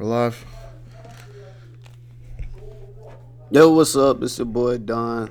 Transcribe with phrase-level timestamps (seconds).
[0.00, 0.46] We're live.
[3.50, 4.22] Yo, what's up?
[4.22, 5.30] It's your boy Don.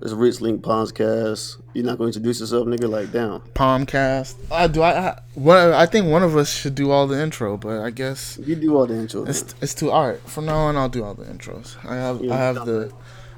[0.00, 1.60] It's Rich Link Podcast.
[1.74, 2.88] You're not going to introduce yourself, nigga?
[2.88, 3.40] Like, damn.
[3.52, 4.36] Palmcast.
[4.50, 5.08] Uh, do I?
[5.08, 8.38] I, well, I think one of us should do all the intro, but I guess
[8.42, 9.24] You do all the intro.
[9.24, 9.90] it's it's too.
[9.90, 11.76] All right, from now on, I'll do all the intros.
[11.84, 12.90] I have Yeah, I have the,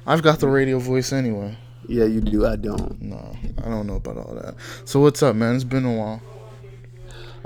[0.07, 1.57] I've got the radio voice anyway.
[1.89, 2.45] yeah, you do.
[2.45, 3.01] I don't.
[3.01, 4.55] No, I don't know about all that.
[4.85, 5.55] So what's up, man?
[5.55, 6.21] It's been a while.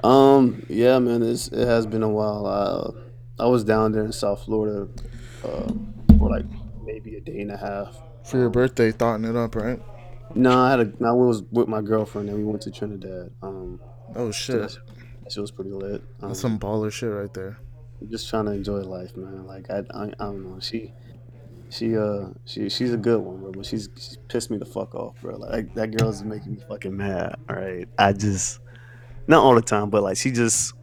[0.03, 1.23] Um, yeah, man.
[1.23, 2.45] It's, it has been a while.
[3.39, 4.87] I, I was down there in South Florida
[5.43, 5.71] uh,
[6.17, 6.45] for like
[6.83, 7.97] maybe a day and a half.
[8.23, 9.79] For your birthday, thoughting it up, right?
[10.35, 11.05] No, I had a.
[11.05, 13.31] I was with my girlfriend and we went to Trinidad.
[13.41, 13.79] Um,
[14.15, 14.61] Oh shit,
[15.23, 16.01] that shit was pretty lit.
[16.21, 17.57] Um, that's some baller shit right there.
[18.09, 19.45] just trying to enjoy life, man.
[19.45, 20.59] Like I, I, I don't know.
[20.59, 20.93] She,
[21.69, 23.51] she, uh, she, she's a good one, bro.
[23.51, 25.37] But she's she's pissed me the fuck off, bro.
[25.37, 27.35] Like that girl is making me fucking mad.
[27.49, 28.59] All right, I just
[29.27, 30.73] not all the time, but like she just,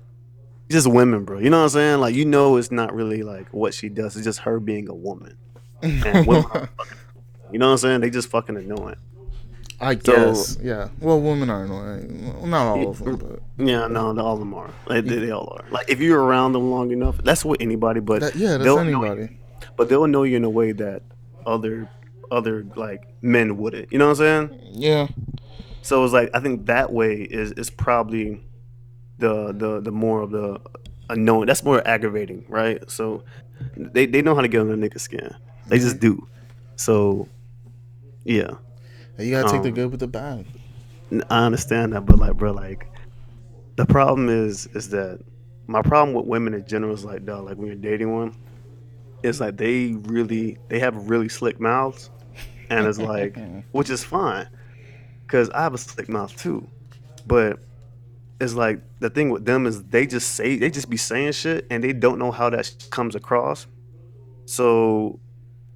[0.70, 1.38] just women, bro.
[1.38, 2.00] You know what I'm saying?
[2.00, 4.16] Like you know, it's not really like what she does.
[4.16, 5.36] It's just her being a woman.
[5.82, 6.68] And women fucking,
[7.52, 8.01] you know what I'm saying?
[8.01, 8.96] They just fucking annoying.
[9.80, 10.88] I So- guess, yeah.
[11.01, 12.32] Well, women are annoying.
[12.38, 14.70] Well, not all of them, but Yeah, no, no, all of them are.
[14.86, 15.68] Like, they, they all are.
[15.70, 18.01] Like if you're around them long enough, that's with anybody.
[18.01, 19.36] But that, yeah, that's anybody.
[19.76, 21.02] but they'll know you in a way that
[21.45, 21.88] other
[22.30, 23.92] other like men wouldn't.
[23.92, 24.60] You know what I'm saying?
[24.73, 25.08] Yeah,
[25.85, 28.40] So it's like I think that way is is probably
[29.18, 30.59] the the the more of the
[31.10, 31.46] unknown.
[31.46, 32.91] That's more aggravating, right?
[32.91, 33.23] So
[33.76, 35.30] they they know how to get under nigga skin.
[35.66, 36.26] They just do.
[36.76, 37.29] So
[38.24, 38.52] yeah,
[39.18, 40.46] you gotta take the Um, good with the bad.
[41.29, 42.88] I understand that, but like, bro, like
[43.76, 45.21] the problem is is that
[45.66, 48.35] my problem with women in general is like, dog, like when you're dating one,
[49.23, 52.09] it's like they really they have really slick mouths,
[52.71, 53.37] and it's like,
[53.73, 54.48] which is fine,
[55.26, 56.66] because I have a slick mouth too,
[57.26, 57.58] but
[58.40, 61.66] it's like the thing with them is they just say they just be saying shit
[61.70, 63.66] and they don't know how that comes across,
[64.47, 65.20] so.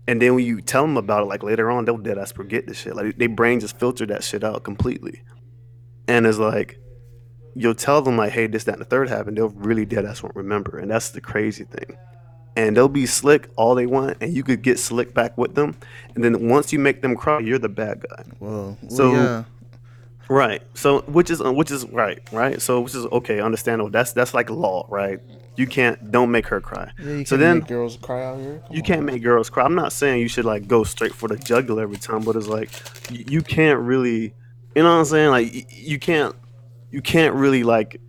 [0.07, 2.67] And then when you tell them about it, like later on, they'll dead ass forget
[2.67, 2.97] the shit.
[2.97, 5.23] Like their brain just filter that shit out completely
[6.09, 6.81] and it's like
[7.55, 10.23] you'll tell them like hey this that and the third happened they'll really dead ass
[10.23, 11.97] won't remember and that's the crazy thing
[12.59, 15.75] and they'll be slick all they want and you could get slick back with them
[16.15, 19.45] and then once you make them cry you're the bad guy Well, well So- yeah.
[20.29, 24.13] right so which is uh, which is right right so which is okay understandable that's
[24.13, 25.21] that's like law right
[25.57, 28.59] you can't don't make her cry Yeah, so then girls cry out here.
[28.67, 28.87] Come you on.
[28.87, 29.65] can't make girls cry.
[29.65, 32.47] I'm not saying you should like go straight for the jugular every time, but it's
[32.47, 32.71] like
[33.11, 34.33] you, you can't really,
[34.77, 35.31] you know what I'm saying?
[35.31, 36.33] Like you can't,
[36.93, 38.01] you can't really like,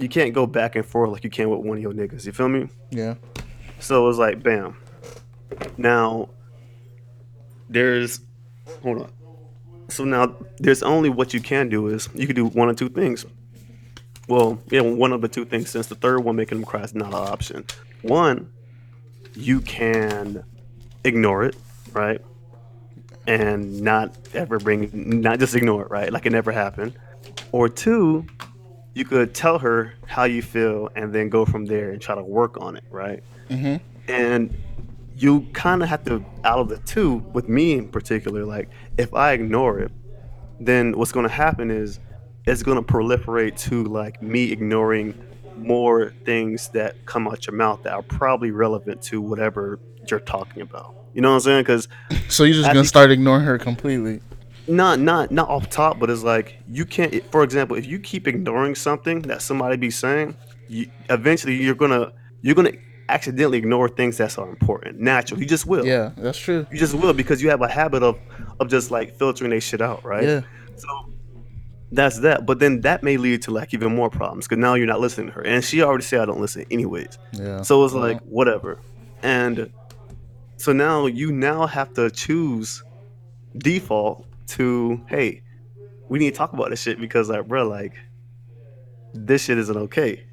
[0.00, 2.26] you can't go back and forth like you can with one of your niggas.
[2.26, 2.68] You feel me?
[2.90, 3.14] Yeah.
[3.84, 4.78] So it was like, bam.
[5.76, 6.30] Now,
[7.68, 8.20] there's,
[8.82, 9.12] hold on.
[9.88, 12.88] So now there's only what you can do is you can do one or two
[12.88, 13.26] things.
[14.26, 15.68] Well, yeah, one of the two things.
[15.68, 17.66] Since the third one making them cry is not an option.
[18.00, 18.50] One,
[19.34, 20.42] you can
[21.04, 21.54] ignore it,
[21.92, 22.22] right?
[23.26, 26.10] And not ever bring, not just ignore it, right?
[26.10, 26.94] Like it never happened.
[27.52, 28.24] Or two,
[28.94, 32.24] you could tell her how you feel and then go from there and try to
[32.24, 33.22] work on it, right?
[33.48, 33.76] Mm-hmm.
[34.10, 34.56] and
[35.16, 38.68] you kind of have to out of the two with me in particular like
[38.98, 39.92] if i ignore it
[40.60, 42.00] then what's going to happen is
[42.46, 45.14] it's going to proliferate to like me ignoring
[45.56, 49.78] more things that come out your mouth that are probably relevant to whatever
[50.10, 51.88] you're talking about you know what i'm saying because
[52.28, 54.20] So you're just gonna start ignoring her completely.
[54.66, 58.26] not not not off top but it's like you can't for example if you keep
[58.26, 60.36] ignoring something that somebody be saying
[60.68, 62.12] you, eventually you're gonna
[62.42, 62.72] you're gonna
[63.08, 64.98] accidentally ignore things that are important.
[65.00, 65.40] Natural.
[65.40, 65.86] you just will.
[65.86, 66.66] Yeah, that's true.
[66.70, 68.18] you just will because you have a habit of
[68.60, 70.24] of just like filtering they shit out right?
[70.24, 70.40] Yeah.
[70.76, 70.88] so
[71.92, 72.46] that's that.
[72.46, 75.28] But then that may lead to like even more problems because now you're not listening
[75.28, 75.42] to her.
[75.42, 77.18] And she already said i don't listen anyways.
[77.32, 77.62] Yeah.
[77.62, 78.26] so it's like uh-huh.
[78.28, 78.78] whatever.
[79.22, 79.72] And
[80.56, 82.82] so now you now have to choose
[83.56, 85.40] default to hey
[86.08, 87.94] we need to talk about this shit because like bro like
[89.14, 90.24] this shit isn't okay.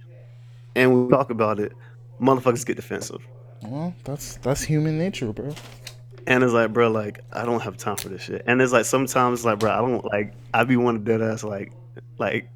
[0.75, 1.73] And we talk about it
[2.21, 3.25] motherfuckers get defensive
[3.63, 5.53] well, that's that's human nature, bro.
[6.27, 8.85] and it's like bro like i don't have time for this shit and it's like
[8.85, 11.71] sometimes like bro i don't like i be one of dead ass like
[12.17, 12.49] like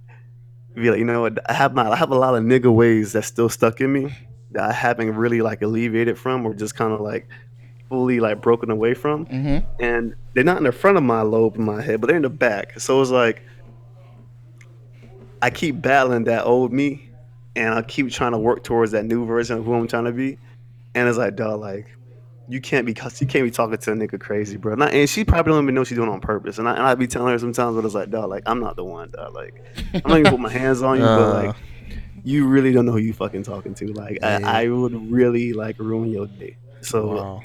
[0.73, 3.13] be like you know what i have my i have a lot of nigga ways
[3.13, 4.13] that's still stuck in me
[4.51, 7.27] that i haven't really like alleviated from or just kind of like
[7.89, 9.65] fully like broken away from Mm-hmm.
[9.83, 12.23] and they're not in the front of my lobe in my head, but they're in
[12.23, 12.77] the back.
[12.79, 13.41] So it's like
[15.41, 17.04] I keep battling that old me,
[17.55, 20.11] and I keep trying to work towards that new version of who I'm trying to
[20.11, 20.37] be.
[20.93, 21.87] And it's like, dog, like
[22.47, 24.75] you can't be you can't be talking to a nigga crazy, bro.
[24.75, 26.57] Not, and she probably don't even know she's doing it on purpose.
[26.59, 28.75] And I and I be telling her sometimes, but it's like, dog, like I'm not
[28.75, 29.33] the one, dog.
[29.33, 29.63] Like
[29.93, 31.33] I'm not even put my hands on you, but Uh.
[31.47, 31.55] like
[32.23, 33.87] you really don't know who you fucking talking to.
[33.93, 34.39] Like Yeah.
[34.43, 36.57] I, I would really like ruin your day.
[36.81, 37.43] So Wow.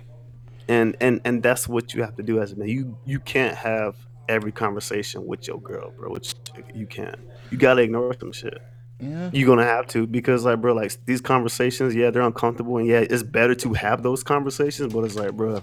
[0.69, 2.69] and and and that's what you have to do as a man.
[2.69, 3.97] You you can't have
[4.29, 6.11] every conversation with your girl, bro.
[6.11, 6.35] Which
[6.75, 7.17] you can't.
[7.51, 8.59] You gotta ignore some shit.
[9.01, 9.31] Yeah.
[9.33, 13.01] You're gonna have to because like bro, like these conversations, yeah, they're uncomfortable and yeah,
[13.01, 15.63] it's better to have those conversations, but it's like, bro,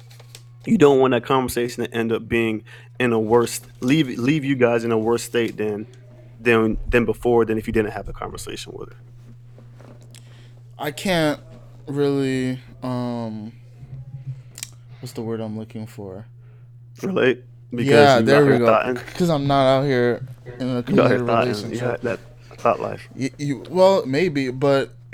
[0.65, 2.63] you don't want that conversation to end up being
[2.99, 5.87] in a worse leave leave you guys in a worse state than
[6.39, 8.97] than than before than if you didn't have the conversation with her.
[10.79, 11.39] I can't
[11.87, 13.53] really um
[14.99, 16.25] what's the word I'm looking for?
[17.03, 17.43] Relate?
[17.71, 18.93] yeah, there we go.
[18.93, 20.25] Because I'm not out here
[20.59, 21.79] in a You out here committed relationship.
[21.79, 22.19] had that
[22.57, 23.07] thought life.
[23.15, 24.93] You, you well maybe, but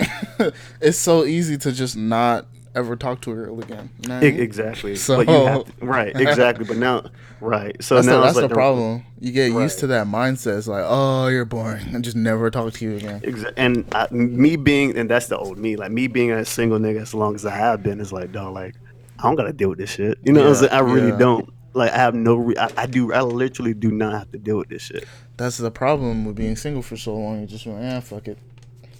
[0.80, 3.88] it's so easy to just not ever talk to a girl again.
[4.02, 4.40] You know I mean?
[4.40, 4.96] Exactly.
[4.96, 6.64] So- But you have to, right, exactly.
[6.64, 7.04] But now,
[7.40, 7.76] right.
[7.82, 9.04] So That's, now the, that's like the problem.
[9.20, 10.58] You get used to that mindset.
[10.58, 13.20] It's like, oh, you're boring, and just never talk to you again.
[13.20, 15.76] Exa- and I, me being, and that's the old me.
[15.76, 18.54] Like me being a single nigga as long as I have been is like, dog,
[18.54, 18.74] like
[19.20, 20.18] I don't gotta deal with this shit.
[20.24, 20.72] You know, what I'm Yeah, saying?
[20.72, 21.18] I really yeah.
[21.18, 21.50] don't.
[21.74, 22.34] Like I have no.
[22.36, 23.12] Re- I, I do.
[23.12, 25.06] I literally do not have to deal with this shit.
[25.36, 27.40] That's the problem with being single for so long.
[27.40, 28.38] You just went, yeah, fuck it.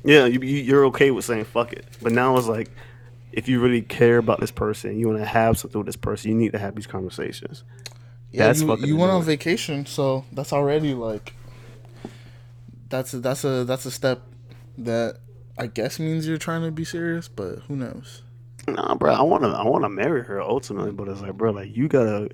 [0.04, 2.70] Yeah, you, you, you're okay with saying fuck it, but now it's like,
[3.32, 6.30] if you really care about this person, you want to have something with this person,
[6.30, 7.64] you need to have these conversations.
[8.30, 11.34] Yeah, That's you, fucking you went on vacation, so that's already like
[12.88, 14.22] that's a, that's a that's a step
[14.78, 15.18] that
[15.56, 18.22] I guess means you're trying to be serious, but who knows?
[18.66, 21.88] Nah, bro, I wanna I wanna marry her ultimately, but it's like, bro, like you
[21.88, 22.30] gotta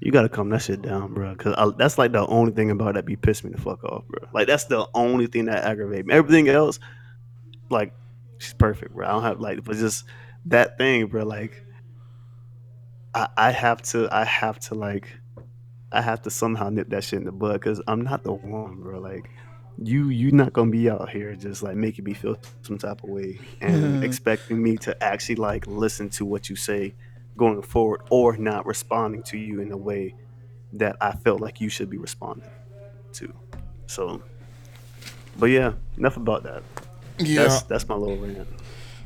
[0.00, 3.06] you gotta calm that shit down, bro, because that's like the only thing about that
[3.06, 4.28] be pissing me the fuck off, bro.
[4.32, 6.14] Like that's the only thing that aggravate me.
[6.14, 6.78] Everything else,
[7.70, 7.92] like
[8.38, 9.06] she's perfect, bro.
[9.06, 10.04] I don't have like, but just
[10.46, 11.24] that thing, bro.
[11.24, 11.64] Like
[13.14, 15.08] I I have to I have to like
[15.92, 18.76] I have to somehow nip that shit in the bud because I'm not the one,
[18.80, 18.98] bro.
[18.98, 19.30] Like
[19.82, 23.08] you you not gonna be out here just like making me feel some type of
[23.08, 26.94] way and expecting me to actually like listen to what you say
[27.36, 30.14] going forward or not responding to you in a way
[30.74, 32.48] that I felt like you should be responding
[33.14, 33.32] to.
[33.86, 34.22] So
[35.38, 36.62] but yeah, enough about that.
[37.18, 38.48] Yeah, That's that's, my little rant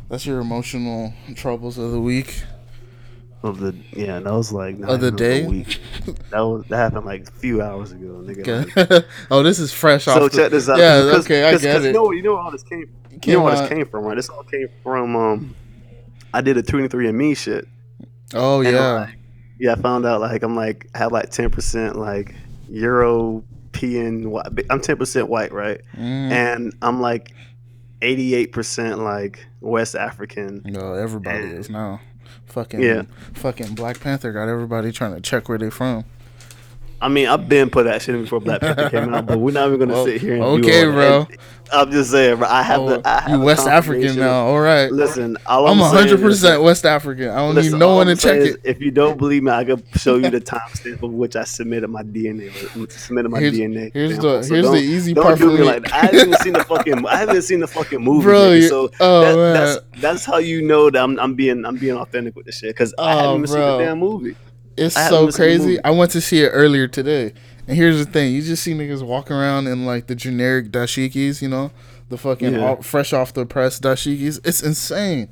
[0.09, 2.43] That's your emotional troubles of the week.
[3.43, 5.47] of the yeah, that was like Of the day?
[5.47, 5.79] week.
[6.31, 8.91] That was that happened like a few hours ago, nigga.
[8.91, 10.31] Like, oh, this is fresh So off.
[10.33, 10.79] the- check this out.
[10.79, 11.89] Yeah, 'cause- okay, I 'cause- get 'cause it.
[11.89, 12.91] You know, you know where all this came.
[13.25, 14.17] You know where this came from, right?
[14.17, 15.17] This all came from.
[15.17, 15.55] Um,
[16.33, 17.67] I did a twenty three and me shit.
[18.35, 19.19] Oh And, yeah, like,
[19.59, 22.35] yeah, I found out like I'm like I have like 10 percent like
[22.69, 24.35] European.
[24.71, 25.81] I'm 10 percent white, right?
[25.97, 26.31] Mm.
[26.31, 27.33] And I'm like
[28.03, 30.63] 88 percent like West African.
[30.65, 32.01] no, everybody and- is now.
[32.47, 33.03] Fucking Yeah.
[33.35, 36.05] fucking Black Panther got everybody trying to check where they from.
[37.01, 39.53] I mean, I've been put that shit in before Black Panther came out, but we're
[39.53, 40.35] not even gonna Well, sit here.
[40.35, 41.25] And okay, do bro.
[41.31, 41.39] that.
[41.71, 42.49] I'm just saying, bro.
[42.49, 43.03] I have Oh, the.
[43.09, 44.47] I have you West African now.
[44.47, 44.91] All right.
[44.91, 47.29] Listen, all I'm saying hundred is- percent West African.
[47.29, 48.57] I don't Listen, need no one to I'm check it.
[48.65, 51.87] If you don't believe me, I can show you the timestamp of which I submitted
[51.89, 52.51] my DNA.
[52.91, 53.93] Submitted my Here's- DNA.
[53.93, 54.33] here's sample.
[54.39, 55.93] the- So here's the don't- easy don't part do for me like.
[55.93, 57.07] I haven't even seen the fucking.
[57.07, 58.25] I haven't seen the fucking movie.
[58.25, 59.53] Bro, you- so oh, that,
[59.93, 62.71] that's that's how you know that I'm, I'm being I'm being authentic with this shit
[62.71, 64.37] because I haven't Oh, even seen the damn movie.
[64.79, 65.85] It's I so even seen the crazy.
[65.85, 67.33] I went to see it earlier today.
[67.67, 71.43] And here's the thing: you just see niggas walking around in like the generic dashikis,
[71.43, 71.71] you know,
[72.09, 72.67] the fucking Yeah.
[72.67, 74.41] all, fresh off the press dashikis.
[74.45, 75.29] It's insane.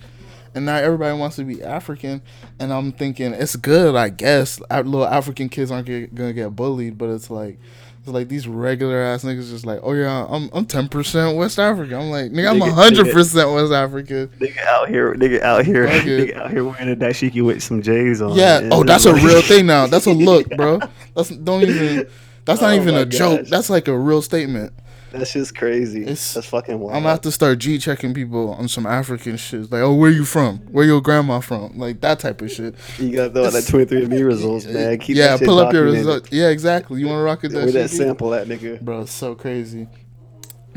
[0.54, 2.23] And now everybody wants to be African,
[2.59, 4.59] and I'm thinking it's good, I guess.
[4.71, 7.59] Little African kids aren't get, gonna get bullied, but it's like,
[8.06, 11.58] it's like these regular ass niggas just like, oh yeah, I'm I'm ten percent West
[11.58, 11.94] African.
[11.94, 14.28] I'm like, nigga, I'm hundred percent West African.
[14.28, 18.22] Nigga out here, nigga out here, nigga out here wearing a dashiki with some J's
[18.22, 18.36] on.
[18.36, 18.68] Yeah.
[18.70, 19.88] Oh, that's a real thing now.
[19.88, 20.78] That's a look, bro.
[21.16, 22.08] That's don't even.
[22.44, 23.48] That's not Oh even a joke.
[23.48, 24.72] That's like a real statement.
[25.18, 26.02] That's just crazy.
[26.02, 26.96] It's- that's fucking wild.
[26.96, 29.70] I'm gonna have to start G checking people on some African shit.
[29.73, 30.58] Like, oh, where you from?
[30.70, 31.78] Where your grandma from?
[31.78, 32.75] Like that type of shit.
[32.99, 34.99] You gotta throw out that 23andMe results, man.
[34.99, 36.30] Keep yeah, pull up your results.
[36.32, 37.00] Yeah, exactly.
[37.00, 38.80] You want to rock with that Where that sample at, nigga?
[38.80, 39.88] bro it's so crazy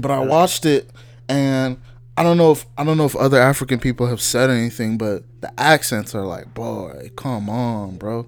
[0.01, 0.89] but i watched it
[1.27, 1.77] and
[2.15, 5.23] i don't know if i don't know if other african people have said anything but
[5.41, 8.25] the accents are like boy come on bro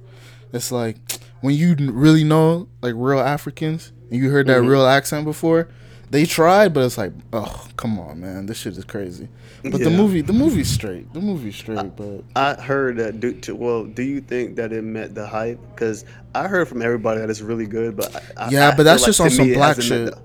[0.51, 0.97] it's like
[1.39, 4.67] when you really know like real africans and you heard that Mhm.
[4.69, 5.69] real accent before
[6.11, 9.27] they tried but it's like oh come on man this shit is crazy
[9.63, 13.19] but the movie the movie's straight the movie's straight but I heard that.
[13.19, 15.59] Do, to, well, do you think that it met the hype?
[15.69, 16.03] Because
[16.33, 19.01] I heard from everybody that it's really good, but I, I- Yeah, I but that's
[19.03, 20.05] like just to on some me black shit.
[20.15, 20.21] the-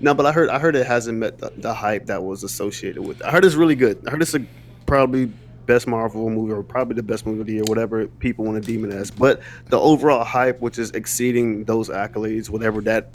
[0.00, 3.02] no, but I heard I heard it hasn't met the, the hype that was associated
[3.02, 3.20] with.
[3.20, 3.26] it.
[3.26, 4.06] I heard it's really good.
[4.06, 4.44] I heard it's a
[4.84, 5.32] probably
[5.64, 8.66] best Marvel movie or probably the best movie of the year, whatever people want to
[8.70, 9.10] deem it as.
[9.10, 9.40] But
[9.70, 13.08] the overall hype, which is exceeding those accolades, whatever that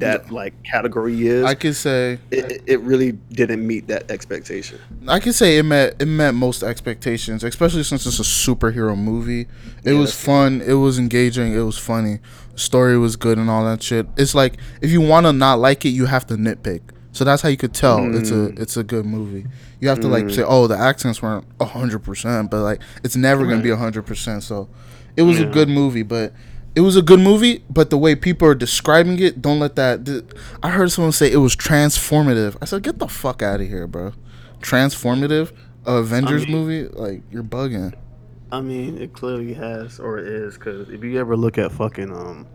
[0.00, 4.78] that like category is, I could say it, it really didn't meet that expectation.
[5.06, 9.42] I could say it met it met most expectations, especially since it's a superhero movie.
[9.84, 12.18] It Yeah, was fun, it was engaging, it was funny.
[12.54, 14.06] The story was good and all that shit.
[14.16, 16.80] It's like if you want to not like it, you have to nitpick.
[17.12, 18.58] So that's how you could tell it's a Mm.
[18.58, 19.46] it's a good movie.
[19.80, 23.46] You have to like say, oh, the accents weren't hundred percent, but like it's never
[23.46, 24.42] gonna be hundred percent.
[24.42, 24.68] So
[25.16, 26.32] it was a good movie, but
[26.74, 27.62] it was a good movie.
[27.70, 30.24] But the way people are describing it, don't let that.
[30.62, 32.56] I heard someone say it was transformative.
[32.60, 34.12] I said, get the fuck out of here, bro.
[34.60, 35.52] Transformative
[35.86, 36.88] Avengers mean- movie?
[36.88, 37.94] Like you're bugging.
[38.52, 42.10] I mean, it clearly has or it is because if you ever look at fucking
[42.12, 42.46] um.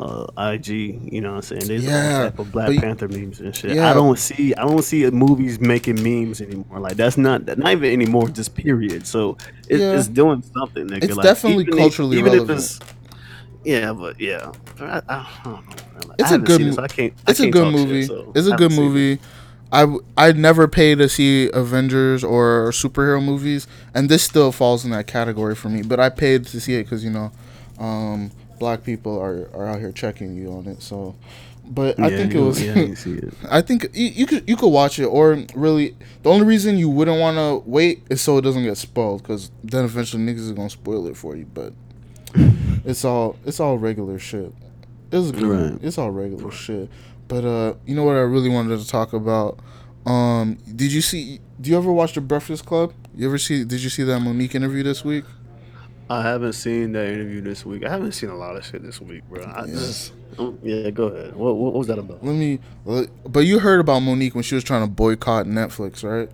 [0.00, 0.68] Uh, IG,
[1.12, 1.66] you know what I'm saying?
[1.66, 3.74] There's Yeah, all type of Black Panther memes and shit.
[3.74, 3.90] Yeah.
[3.90, 6.78] I don't see, I don't see movies making memes anymore.
[6.78, 8.28] Like that's not, not even anymore.
[8.28, 9.08] Just period.
[9.08, 9.36] So
[9.68, 9.98] it, Yeah.
[9.98, 10.86] it's doing something.
[10.86, 11.02] Nigga.
[11.02, 12.78] It's like, definitely even if- culturally even relevant.
[13.68, 16.14] Yeah, but yeah, I, I don't know.
[16.18, 17.14] It's I a good it, so I can't.
[17.26, 18.04] It's a can't good shit, movie.
[18.04, 19.06] so it's a good haven't seen it.
[19.06, 19.20] movie.
[19.72, 24.90] I I'd never pay to see Avengers or superhero movies, and this still falls in
[24.92, 25.82] that category for me.
[25.82, 27.32] But I paid to see it because you know,
[27.78, 30.82] um, black people are, are out here checking you on it.
[30.82, 31.16] So,
[31.66, 32.62] but I Yeah, think it was.
[32.62, 32.74] Yeah,
[33.06, 33.34] it.
[33.50, 36.88] I think you, you could you could watch it, or really, the only reason you
[36.88, 40.52] wouldn't want to wait is so it doesn't get spoiled, because then eventually niggas is
[40.52, 41.46] gonna spoil it for you.
[41.52, 41.74] But
[42.84, 44.52] it's all it's all regular shit.
[45.10, 45.42] It's good.
[45.72, 45.78] Right.
[45.82, 46.88] It's all regular shit.
[47.28, 49.58] But uh, you know what I really wanted to talk about?
[50.06, 51.40] Um, did you see?
[51.60, 52.92] Do you ever watch the Breakfast Club?
[53.14, 53.64] You ever see?
[53.64, 55.24] Did you see that Monique interview this week?
[56.10, 57.84] I haven't seen that interview this week.
[57.84, 59.42] I haven't seen a lot of shit this week, bro.
[59.42, 59.72] I Yeah.
[59.74, 61.36] just, oh, yeah, go ahead.
[61.36, 62.24] What, what was that about?
[62.24, 62.60] Let me.
[63.26, 66.30] But you heard about Monique when she was trying to boycott Netflix, right?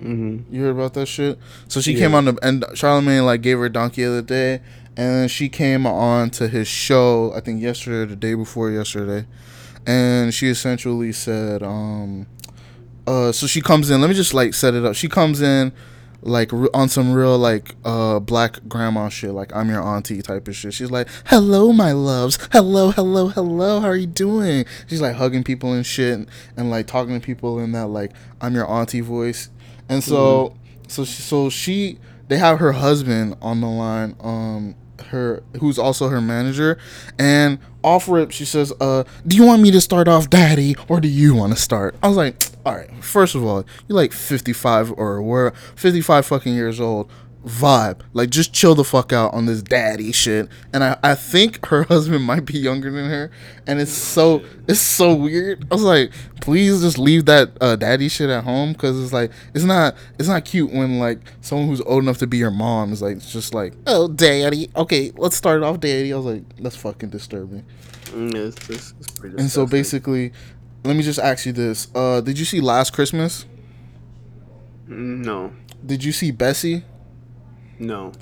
[0.00, 0.54] Mm-hmm.
[0.54, 1.38] You heard about that shit?
[1.66, 2.00] So she Yeah.
[2.00, 4.60] came on the and Charlemagne like gave her donkey the other day,
[4.96, 7.32] and then she came on to his show.
[7.34, 9.26] I think yesterday, or the day before yesterday,
[9.86, 12.26] and she essentially said, um,
[13.06, 14.00] uh, so she comes in.
[14.00, 14.94] Let me just like set it up.
[14.94, 15.72] She comes in.
[16.22, 20.56] Like on some real like uh black grandma shit, like I'm your auntie type of
[20.56, 20.74] shit.
[20.74, 22.36] She's like, "Hello, my loves.
[22.50, 23.78] Hello, hello, hello.
[23.78, 27.24] How are you doing?" She's like hugging people and shit, and, and like talking to
[27.24, 28.10] people in that like
[28.40, 29.50] I'm your auntie voice.
[29.88, 30.56] And so,
[30.88, 31.98] so she, so she,
[32.28, 34.74] they have her husband on the line, um,
[35.08, 36.78] her who's also her manager,
[37.18, 41.00] and off rip she says, "Uh, do you want me to start off, Daddy, or
[41.00, 42.36] do you want to start?" I was like,
[42.66, 47.10] "All right, first of all, you're like 55 or we're 55 fucking years old."
[47.46, 51.64] Vibe like just chill the fuck out on this daddy shit, and I, I think
[51.66, 53.30] her husband might be younger than her,
[53.68, 55.64] and it's so it's so weird.
[55.70, 56.10] I was like,
[56.40, 60.28] please just leave that uh, daddy shit at home because it's like it's not it's
[60.28, 63.54] not cute when like someone who's old enough to be your mom is like just
[63.54, 66.12] like oh daddy okay let's start off daddy.
[66.12, 67.64] I was like that's fucking disturbing.
[68.06, 70.32] Mm, it's, it's, it's pretty And so basically,
[70.84, 73.46] let me just ask you this: uh, Did you see Last Christmas?
[74.88, 75.52] Mm, no,
[75.84, 76.82] Did you see Bessie?
[77.78, 78.12] No.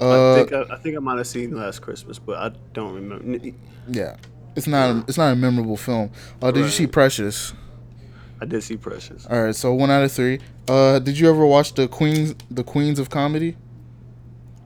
[0.00, 2.94] Uh, I think I, I think I might have seen Last Christmas, but I don't
[2.94, 3.50] remember.
[3.88, 4.16] Yeah,
[4.56, 6.10] it's not a, it's not a memorable film.
[6.42, 7.52] Uh, did you see Precious?
[8.40, 9.26] I did see Precious.
[9.26, 10.40] All right, so one out of three.
[10.68, 13.56] Uh, did you ever watch the Queens the Queens of Comedy?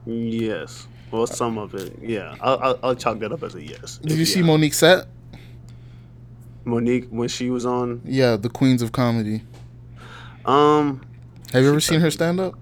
[0.05, 0.87] Yes.
[1.11, 1.97] Well, some of it.
[2.01, 3.97] Yeah, I'll, I'll, I'll chalk that up as a yes.
[3.97, 4.25] Did you Yeah.
[4.25, 5.07] see Monique Set?
[6.65, 8.01] Monique when she was on?
[8.05, 9.41] Yeah, the Queens of Comedy.
[10.45, 11.01] Um,
[11.53, 12.55] Have you ever seen her stand up?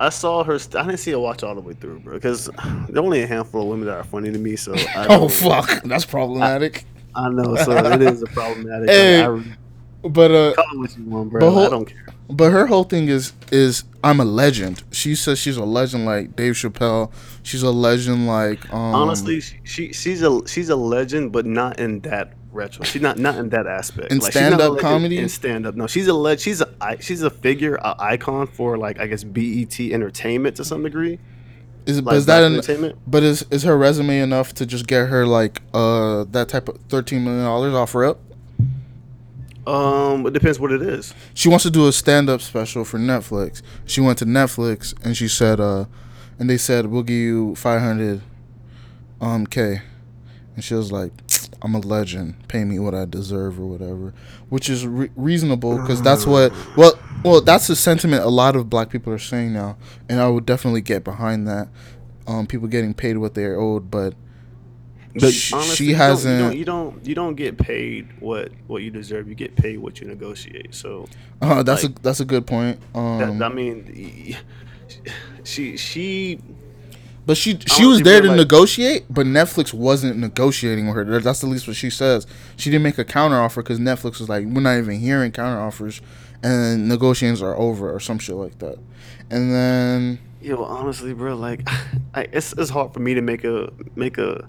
[0.00, 0.58] I saw her.
[0.58, 2.14] St- I didn't see her watch all the way through, bro.
[2.14, 2.46] Because
[2.88, 4.56] there are only a handful of women that are funny to me.
[4.56, 6.84] So I Oh fuck, that's problematic.
[7.14, 7.54] I know.
[7.56, 8.90] So it is a problematic.
[8.90, 9.46] Hey, like,
[10.04, 11.40] I But uh, call it what you want, bro.
[11.52, 12.06] But I don't care.
[12.28, 14.82] but her whole thing is is I'm a legend.
[14.90, 17.12] She says she's a legend like Dave Chappelle.
[17.44, 21.78] She's a legend like um, Honestly, she, she she's a she's a legend, but not
[21.78, 22.84] in that retro.
[22.84, 24.10] She's not not in that aspect.
[24.12, 25.18] In not a stand-up comedy?
[25.18, 26.38] In stand up, no, she's a leg.
[26.40, 30.82] She's a she's a figure, a icon for like I guess BET Entertainment to some
[30.82, 31.18] degree.
[31.86, 32.98] Is Like is that an, entertainment?
[33.06, 36.78] but is is her resume enough to just get her like uh that type of
[36.88, 38.18] thirteen million dollars off rip?
[39.66, 41.14] Um, it depends what it is.
[41.32, 43.62] She wants to do a stand up special for Netflix.
[43.86, 45.86] She went to Netflix and she said uh
[46.38, 48.20] and they said we'll give you five hundred
[49.20, 49.80] um K.
[50.54, 51.10] And she was like,
[51.64, 52.46] I'm a legend.
[52.46, 54.12] Pay me what I deserve or whatever,
[54.50, 56.92] which is re- reasonable because that's what well
[57.24, 59.76] well that's the sentiment a lot of black people are saying now,
[60.08, 61.68] and I would definitely get behind that.
[62.26, 64.14] Um, people getting paid what they're owed, but
[65.14, 66.36] But sh- honestly, she you don't- hasn't.
[66.36, 69.26] You don't, you don't you don't get paid what what you deserve.
[69.28, 70.74] You get paid what you negotiate.
[70.74, 71.06] So
[71.40, 72.78] Uh, that's like- a that's a good point.
[72.92, 74.36] that, Um, I mean,
[75.44, 76.40] she she
[77.26, 81.20] But she she was there to like- negotiate, but Netflix wasn't negotiating with her.
[81.20, 82.26] That's at least what she says.
[82.56, 85.58] She didn't make a counter offer because Netflix was like, we're not even hearing counter
[85.60, 86.02] offers,
[86.42, 88.78] and negotiations are over or some shit like that.
[89.30, 91.66] And then Yo, honestly, bro, like,
[92.14, 94.46] I, it's it's hard for me to make a make a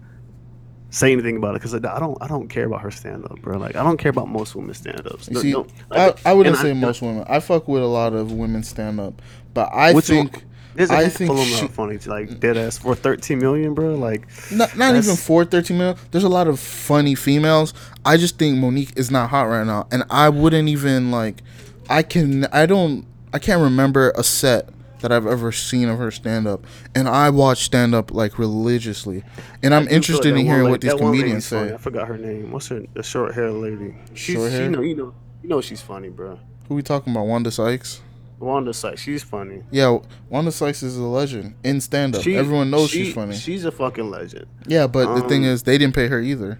[0.89, 3.57] say anything about it because I don't I don't care about her stand up, bro.
[3.57, 5.27] Like, I don't care about most women stand ups.
[5.41, 5.55] see,
[5.91, 7.23] I, I wouldn't say most women.
[7.29, 9.21] I fuck with a lot of women stand up,
[9.53, 10.33] but I think.
[10.33, 10.43] one-
[10.77, 13.95] a I think she- funny, like dead ass for 13 million, bro.
[13.95, 15.97] Like, Not, not even for 13 million.
[16.11, 17.73] There's a lot of funny females.
[18.03, 21.41] I just think Monique is not hot right now, and I wouldn't even like.
[21.89, 22.45] I can.
[22.45, 23.05] I don't.
[23.33, 24.69] I can't remember a set
[25.01, 26.65] that I've ever seen of her stand up,
[26.95, 29.23] and I watch stand up like religiously,
[29.61, 31.21] and I'm I do feel interested like in hearing lady- what these that one lady's
[31.21, 31.69] comedians funny.
[31.69, 31.73] say.
[31.75, 32.51] I forgot her name.
[32.51, 33.95] What's her the short hair lady?
[34.13, 34.69] She's, Short She hair?
[34.71, 35.13] know, you know,
[35.43, 36.39] you know she's funny, bro.
[36.67, 37.27] Who we talking about?
[37.27, 38.01] Wanda Sykes.
[38.39, 39.63] Wanda Sykes, she's funny.
[39.71, 39.99] Yeah,
[40.29, 42.27] Wanda Sykes is a legend in stand up.
[42.27, 43.35] Everyone knows she- she's funny.
[43.35, 44.45] She's a fucking legend.
[44.67, 46.59] yeah, but the thing um, is, they didn't pay her either.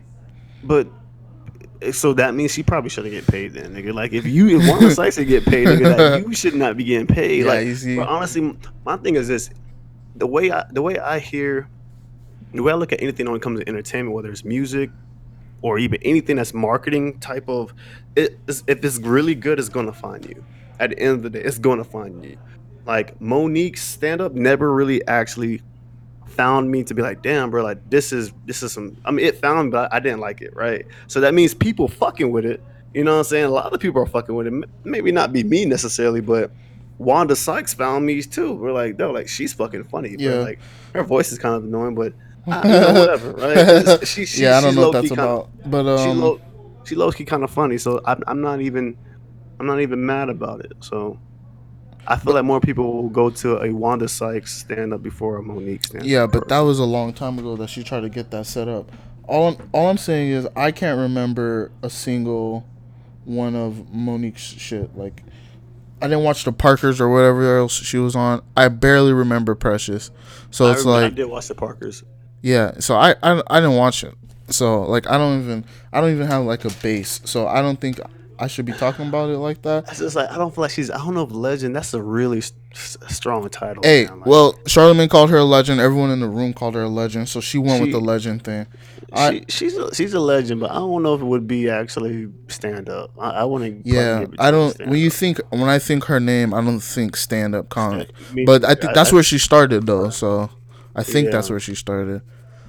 [0.63, 0.87] But
[1.91, 3.93] so that means she probably shouldn't get paid then, nigga.
[3.93, 6.83] Like if you if Wanda Sykes should get paid, nigga, like you should not be
[6.85, 7.41] getting paid.
[7.45, 7.95] Yeah, like you see.
[7.97, 9.49] but honestly, my thing is this:
[10.15, 11.67] the way I the way I hear,
[12.53, 14.89] the way I look at anything when it comes to entertainment, whether it's music
[15.61, 17.73] or even anything that's marketing type of,
[18.15, 20.43] it, if it's really good, it's gonna find you.
[20.79, 22.37] At the end of the day, it's gonna find you.
[22.85, 25.61] Like Monique's stand up never really actually
[26.27, 28.97] found me to be like, damn, bro, like this is this is some.
[29.05, 30.85] I mean, it found, but I didn't like it, right?
[31.07, 32.61] So that means people fucking with it.
[32.93, 33.45] You know what I'm saying?
[33.45, 34.53] A lot of people are fucking with it.
[34.83, 36.51] Maybe not be me necessarily, but
[36.97, 38.53] Wanda Sykes found me too.
[38.53, 40.15] We're like, no, like she's fucking funny.
[40.17, 40.31] Yeah.
[40.31, 40.39] Yeah.
[40.39, 40.59] Like
[40.93, 42.13] her voice is kind of annoying, but
[42.47, 44.07] uh, you know, whatever, right?
[44.07, 46.41] She, she, yeah, I don't know what that's about, but she um, low,
[46.83, 48.95] she low key kind of funny, so I'm, I'm not even,
[49.59, 50.73] I'm not even mad about it.
[50.81, 51.19] So,
[52.07, 55.43] I feel like more people will go to a Wanda Sykes stand up before a
[55.43, 56.07] Monique stand up.
[56.07, 58.67] Yeah, but that was a long time ago that she tried to get that set
[58.67, 58.91] up.
[59.27, 62.65] All I'm, all I'm saying is I can't remember a single
[63.23, 64.95] one of Monique's shit.
[64.95, 65.23] Like
[66.01, 68.43] I didn't watch the Parkers or whatever else she was on.
[68.55, 70.11] I barely remember Precious.
[70.51, 72.03] So it's I like did watch the Parkers.
[72.43, 72.73] yeah.
[72.79, 74.13] So I, I I didn't watch it.
[74.49, 77.21] So like I don't even I don't even have like a base.
[77.25, 77.99] So I don't think
[78.37, 79.87] I should be talking about it like that.
[79.89, 80.91] It's just like I don't feel like she's.
[80.91, 81.75] I don't know if legend.
[81.75, 83.81] That's a really s- s- strong title.
[83.83, 84.07] Hey.
[84.07, 85.79] Like, well, Charlemagne called her a legend.
[85.79, 87.29] Everyone in the room called her a legend.
[87.29, 88.67] So she went with the legend thing.
[89.13, 91.69] I, she, she's a, she's a legend, but I don't know if it would be
[91.69, 93.11] actually stand up.
[93.17, 93.85] I, I wouldn't.
[93.85, 94.77] Yeah, I don't.
[94.87, 98.09] When you think when I think her name, I don't think stand up comic.
[98.09, 100.09] Uh, but I think that's where she started though.
[100.09, 100.49] So
[100.95, 102.21] I think that's where she started.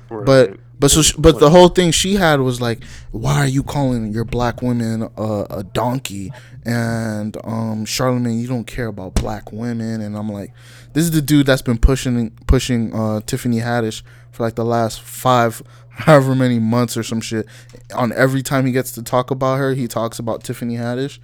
[0.09, 3.62] But but so she, but the whole thing she had was like, why are you
[3.62, 6.33] calling your black women a, a donkey?
[6.65, 10.01] And um, Charlemagne, you don't care about black women.
[10.01, 10.53] And I'm like,
[10.93, 15.01] this is the dude that's been pushing pushing uh, Tiffany Haddish for like the last
[15.01, 17.47] five, however many months or some shit.
[17.95, 21.19] On every time he gets to talk about her, he talks about Tiffany Haddish.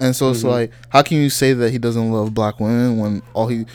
[0.00, 0.48] And so it's mm-hmm.
[0.48, 3.66] like, how can you say that he doesn't love black women when all he,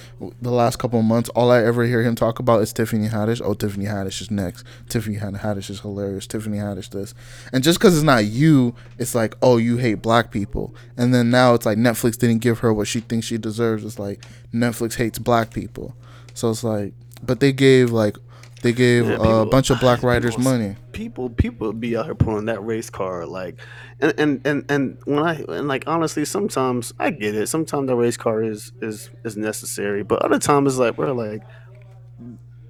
[0.42, 3.42] the last couple of months, all I ever hear him talk about is Tiffany Haddish.
[3.44, 4.66] Oh, Tiffany Haddish is next.
[4.88, 6.26] Tiffany Haddish is hilarious.
[6.26, 7.14] Tiffany Haddish this.
[7.52, 10.74] And just because it's not you, it's like, oh, you hate black people.
[10.96, 13.84] And then now it's like Netflix didn't give her what she thinks she deserves.
[13.84, 15.96] It's like Netflix hates black people.
[16.34, 18.18] So it's like, but they gave like,
[18.64, 20.76] they gave Yeah, a bunch of black people writers was- money.
[20.92, 23.60] people people be out here pulling that race card like
[24.00, 27.96] and and and, and when i and like honestly sometimes i get it sometimes the
[27.96, 31.44] race card is is is necessary but other times it's like bro like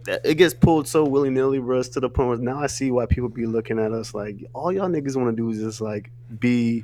[0.06, 3.30] it gets pulled so willy-nilly bro to the point where now i see why people
[3.30, 6.84] be looking at us like all y'all niggas want to do is just like be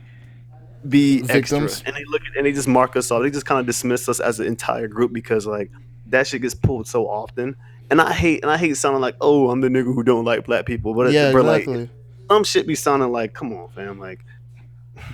[0.87, 1.63] be Victims.
[1.73, 3.65] extra and they look at and they just mark us off they just kind of
[3.65, 5.69] dismiss us as an entire group because like
[6.05, 7.55] that shit gets pulled so often
[7.89, 10.45] and I hate and I hate sounding like, oh, I'm the nigga who don't like
[10.45, 10.93] black people.
[10.93, 11.77] But Yeah, exactly.
[11.77, 11.89] like
[12.29, 13.99] some shit be sounding like, come on, fam.
[13.99, 14.23] Like,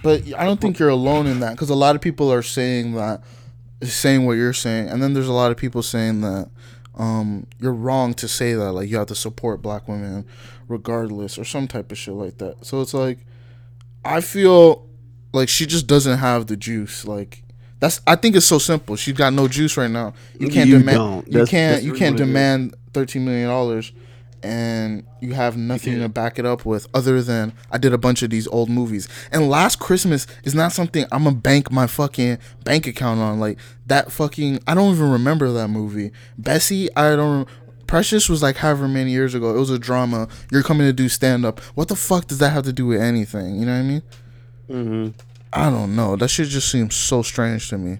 [0.03, 2.93] But I don't think you're alone in that because a lot of people are saying
[2.93, 3.23] that,
[3.81, 6.49] saying what you're saying, and then there's a lot of people saying that
[6.95, 8.71] um, you're wrong to say that.
[8.73, 10.25] Like you have to support black women
[10.67, 12.65] regardless, or some type of shit like that.
[12.65, 13.19] So it's like,
[14.03, 14.87] I feel
[15.33, 17.05] like she just doesn't have the juice.
[17.05, 17.43] Like
[17.85, 18.95] that's I think it's so simple.
[18.95, 20.13] She's got no juice right now.
[20.39, 20.97] You can't You demand.
[20.97, 21.27] don't.
[21.31, 21.83] You can't.
[21.83, 22.27] You can't what it is.
[22.27, 23.91] demand thirteen million dollars.
[24.43, 28.21] And you have nothing to back it up with other than I did a bunch
[28.21, 29.07] of these old movies.
[29.31, 33.39] And Last Christmas is not something I'm gonna bank my fucking bank account on.
[33.39, 36.11] Like that fucking I don't even remember that movie.
[36.37, 37.47] Bessie, I don't
[37.87, 39.55] Precious was like however many years ago.
[39.55, 40.27] It was a drama.
[40.51, 41.59] You're coming to do stand up.
[41.75, 43.59] What the fuck does that have to do with anything?
[43.59, 44.03] You know what I mean?
[44.69, 45.24] mm-hmm.
[45.55, 46.15] I don't know.
[46.15, 47.99] That shit just seems so strange to me.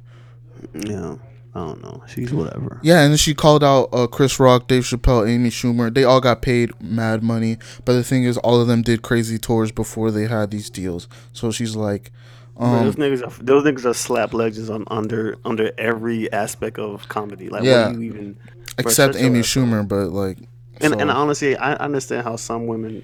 [0.74, 1.16] yeah,
[1.54, 2.04] I don't know.
[2.08, 2.80] She's whatever.
[2.84, 5.94] Yeah, and she called out uh, Chris Rock, Dave Chappelle, Amy Schumer.
[5.94, 9.38] They all got paid mad money, but the thing is, all of them did crazy
[9.38, 11.08] tours before they had these deals.
[11.32, 12.12] So she's like,
[12.58, 16.78] Bro, um, those niggas, are, those niggas are slap legends on under under every aspect
[16.80, 17.50] of comedy.
[17.50, 17.88] Like, Yeah.
[17.88, 18.38] what do you even?
[18.78, 19.40] except Amy.
[19.40, 20.38] Schumer, but like,
[20.82, 23.04] And so- and honestly, I understand how some women,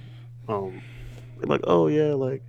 [0.50, 0.82] um,
[1.44, 2.44] like, oh yeah, like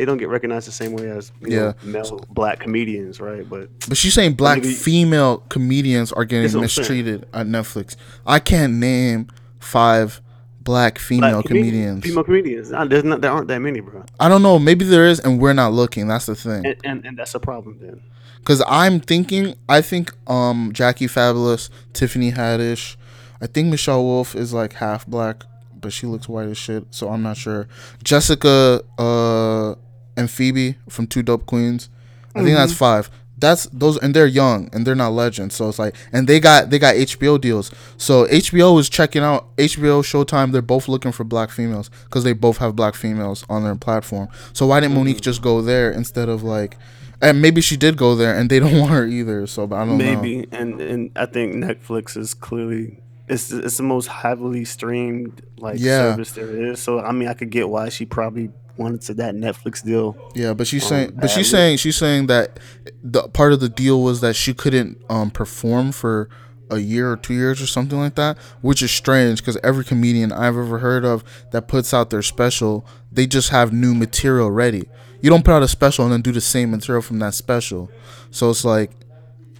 [0.00, 3.46] they don't get recognized the same way as you know, male black comedians, right?
[3.46, 6.80] But But she's saying black female comedians are getting what I'm saying.
[7.04, 7.96] mistreated at Netflix.
[8.26, 9.26] I can't name
[9.58, 10.22] five
[10.62, 12.04] black female black comedi- comedians.
[12.04, 14.04] female comedians, there's not there aren't that many, bro.
[14.18, 14.58] I don't know.
[14.58, 16.08] Maybe there is, and we're not looking.
[16.08, 16.64] That's the thing.
[16.64, 18.00] And and, and that's a problem then.
[18.38, 22.96] Because I'm thinking, I think um Jackie Fabulous, Tiffany Haddish,
[23.42, 25.44] I think Michelle Wolf is like half black,
[25.78, 26.86] but she looks white as shit.
[26.90, 27.68] So I'm not sure.
[28.02, 29.74] Jessica uh
[30.20, 31.88] and Phoebe from Two Dope Queens,
[32.34, 32.78] I think that's mm-hmm.
[32.78, 33.10] five.
[33.38, 35.54] That's those, and they're young and they're not legends.
[35.54, 37.72] So it's like, and they got they got HBO deals.
[37.96, 40.52] So HBO is checking out HBO, Showtime.
[40.52, 44.28] They're both looking for black females because they both have black females on their platform.
[44.52, 45.22] So why didn't Monique mm-hmm.
[45.22, 46.76] just go there instead of like?
[47.22, 49.46] And maybe she did go there, and they don't want her either.
[49.46, 50.04] So but I don't know.
[50.04, 55.78] Maybe, and and I think Netflix is clearly it's it's the most heavily streamed like
[55.78, 56.10] Yeah.
[56.10, 56.82] service there is.
[56.82, 58.50] So I mean, I could get why she probably
[58.80, 60.16] wanted to that Netflix deal.
[60.34, 62.58] Yeah, but she's um, saying, but she's saying, she's saying that
[63.02, 66.28] the part of the deal was that she couldn't um perform for
[66.70, 70.32] a year or two years or something like that, which is strange because every comedian
[70.32, 74.88] I've ever heard of that puts out their special, they just have new material ready.
[75.20, 77.90] You don't put out a special and then do the same material from that special.
[78.30, 78.92] So it's like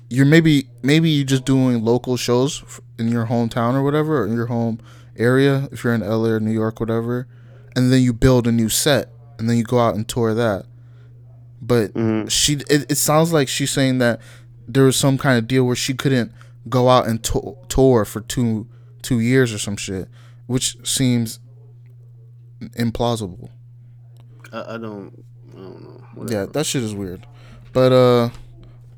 [0.08, 2.64] you're maybe maybe you're just doing local shows
[2.98, 4.80] in your hometown or whatever, or in your home
[5.16, 7.28] area if you're in LA or New York, whatever,
[7.76, 10.66] and then you build a new set and then you go out and tour that.
[11.62, 12.30] But Mhm.
[12.30, 14.20] she, it, it sounds like she's saying that
[14.66, 16.32] there was some kind of deal where she couldn't
[16.68, 18.66] go out and to- tour for two
[19.02, 20.08] two years or some shit,
[20.46, 21.38] which seems
[22.76, 23.48] implausible.
[24.52, 25.82] I, I don't, I don't
[26.16, 26.26] know.
[26.28, 27.26] Yeah, that shit is weird.
[27.72, 28.30] But uh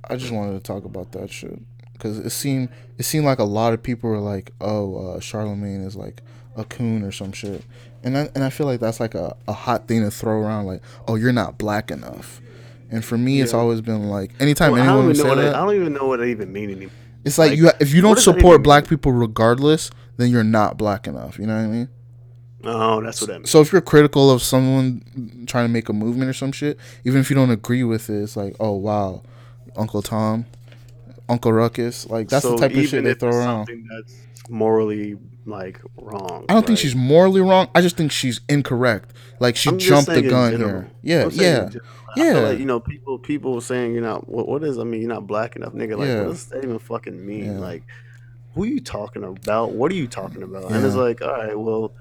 [0.08, 1.60] I just wanted to talk about that shit
[1.98, 5.82] cuz it seemed it seemed like a lot of people were like, "Oh, uh Charlemagne
[5.82, 6.22] is like
[6.56, 7.64] a coon or some shit."
[8.04, 10.66] And I, and I feel like that's like a, a hot thing to throw around
[10.66, 12.40] like, "Oh, you're not black enough."
[12.90, 15.34] And for me, it's always been like anytime Well, I anyone don't would even know
[15.34, 16.92] say what that, I, I don't even know what it even mean anymore.
[17.24, 18.88] it's like, like, you if you don't support black mean?
[18.90, 21.38] people regardless, then you're not black enough.
[21.38, 21.88] You know what I mean?
[22.64, 23.50] Oh, that's what that means.
[23.50, 27.20] So if you're critical of someone trying to make a movement or some shit, even
[27.20, 29.22] if you don't agree with it, it's like, oh wow,
[29.76, 30.46] Uncle Tom,
[31.28, 33.68] Uncle Ruckus, like that's So the type of shit they throw around.
[34.48, 36.46] Morally like wrong.
[36.48, 37.68] I don't think she's morally wrong.
[37.74, 39.12] I just think she's incorrect.
[39.40, 40.90] Like she I'm jumped the gun here.
[41.02, 41.90] Yeah, I'm saying in yeah, general.
[42.08, 42.40] I feel yeah.
[42.40, 44.28] like, you know, people people saying you're not.
[44.28, 44.78] What, what is?
[44.78, 45.96] I mean, you're not black enough, nigga.
[45.96, 46.20] Like, Yeah.
[46.22, 47.54] what does that even fucking mean?
[47.54, 47.58] Yeah.
[47.58, 47.84] Like,
[48.54, 49.72] who are you talking about?
[49.72, 50.70] What are you talking about?
[50.70, 51.94] And it's like, all right, well,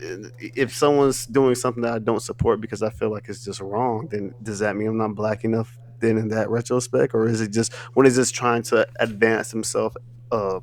[0.00, 4.08] if someone's doing something that I don't support because I feel like it's just wrong,
[4.10, 5.78] then does that mean I'm not black enough?
[6.00, 9.94] Then in that retrospect, or is it just when he's just trying to advance himself
[10.32, 10.60] uh,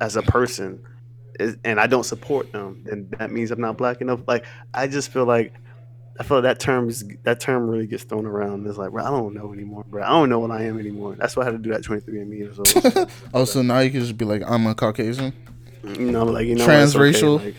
[0.00, 0.82] as a person,
[1.38, 4.20] is, and I don't support them, then that means I'm not black enough?
[4.26, 5.52] Like, I just feel like
[6.20, 8.66] I feel like that term is that term really gets thrown around.
[8.66, 10.02] It's like, bro, I don't know anymore, bro.
[10.02, 11.14] I don't know what I am anymore.
[11.14, 12.56] That's why I had to do that 23andMe.
[12.56, 15.32] So, oh, so now you can just be like, I'm a Caucasian.
[15.84, 17.44] you know, like you know, it's okay, Transracial?
[17.44, 17.54] like,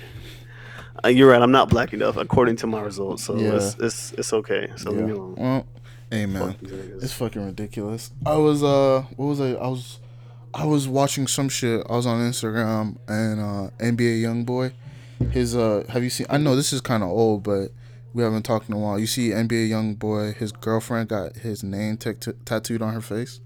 [1.05, 1.41] uh, you're right.
[1.41, 3.23] I'm not black enough according to my results.
[3.23, 3.55] So Yeah.
[3.55, 4.69] it's, it's it's okay.
[4.75, 5.35] So leave me alone.
[5.37, 5.65] Well,
[6.11, 6.71] hey man, Fuck
[7.01, 8.11] it's fucking ridiculous.
[8.25, 9.51] I was uh, what was I?
[9.53, 9.99] I was,
[10.53, 11.85] I was watching some shit.
[11.89, 14.73] I was on Instagram and uh, NBA YoungBoy,
[15.31, 16.27] his uh, have you seen?
[16.29, 17.71] I know this is kind of old, but
[18.13, 18.97] we haven't talked in a while.
[18.97, 23.41] You see NBA YoungBoy, his girlfriend got his name tat- tattooed on her face.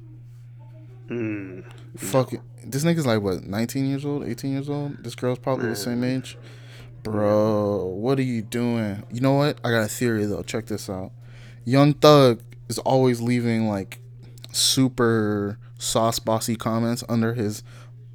[1.08, 1.66] Mm.
[1.98, 2.42] Fuck it.
[2.66, 5.04] This nigga's like what, 19 years old, 18 years old?
[5.04, 6.38] This girl's probably the same age.
[7.04, 9.04] Bro, what are you doing?
[9.12, 9.60] You know what?
[9.66, 10.44] I got a theory though.
[10.44, 11.12] Check this out.
[11.66, 14.00] Young Thug is always leaving like
[14.54, 17.64] super sauce bossy comments under his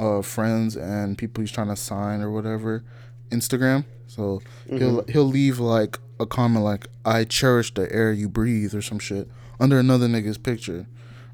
[0.00, 2.84] uh friends and people he's trying to sign or whatever
[3.30, 3.84] Instagram.
[4.06, 8.82] So he'll he'll leave like a comment like I cherish the air you breathe or
[8.82, 9.28] some shit
[9.60, 10.86] under another nigga's picture,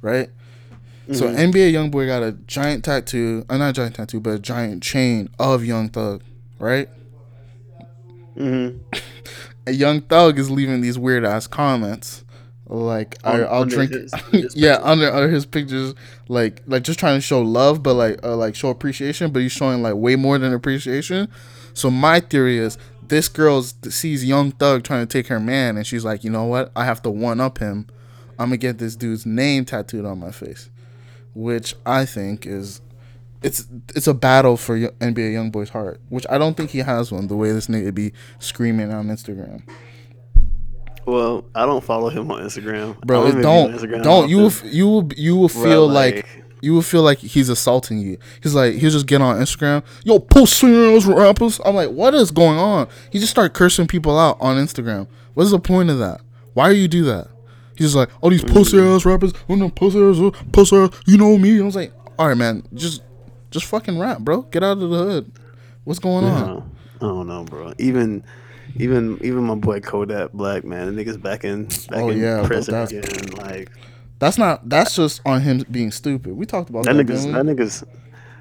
[0.03, 0.29] right?
[1.13, 4.83] So NBA YoungBoy got a giant tattoo, uh, not a giant tattoo, but a giant
[4.83, 6.23] chain of Young Thug,
[6.59, 6.89] right?
[8.37, 8.79] Mm-hmm.
[9.67, 12.23] And Young Thug is leaving these weird ass comments,
[12.77, 15.95] like I, I'll under drink, his- his yeah, under under his pictures,
[16.29, 19.53] like like just trying to show love, but like uh, like show appreciation, but he's
[19.53, 21.29] showing like way more than appreciation.
[21.75, 25.87] So my theory is this girl sees Young Thug trying to take her man, and
[25.87, 26.73] she's like, you know what?
[26.77, 27.87] I have to one up him.
[28.39, 30.71] I'm gonna get this dude's name tattooed on my face.
[31.35, 32.81] which I think is
[33.43, 37.27] it's it's a battle for NBA YoungBoy's heart, which I don't think he has one.
[37.29, 39.63] The way this nigga be screaming on Instagram,
[41.07, 43.31] Well, I don't follow him on Instagram, bro.
[43.41, 46.27] Don't Instagram don't you will, you will you will Bro, feel like,
[46.61, 48.19] you will feel like he's assaulting you.
[48.43, 51.61] He's like he'll just get on Instagram, yo, pussy ass rappers.
[51.65, 52.89] I'm like, what is going on?
[53.11, 55.07] He just start cursing people out on Instagram.
[55.35, 56.21] What's the point of that?
[56.55, 57.29] Why do you do that?
[57.77, 58.97] He's just like, all these pussy mm.
[58.97, 61.61] ass rappers, oh no, pussy ass, pussy ass, you know me.
[61.61, 63.03] I was like, all right, man, just
[63.51, 64.43] just fucking rap, bro.
[64.43, 65.33] Get out of the hood.
[65.85, 66.73] What's going on?
[66.97, 67.73] I don't know, bro.
[67.79, 68.25] Even,
[68.77, 72.47] even, even my boy Kodak Black, man, the niggas back in back Oh, in yeah,
[72.47, 73.31] prison that's- again.
[73.37, 73.71] Like
[74.19, 74.69] That's not.
[74.69, 76.35] That's just on him being stupid.
[76.37, 77.07] We talked about that that.
[77.07, 77.85] niggas, that niggas.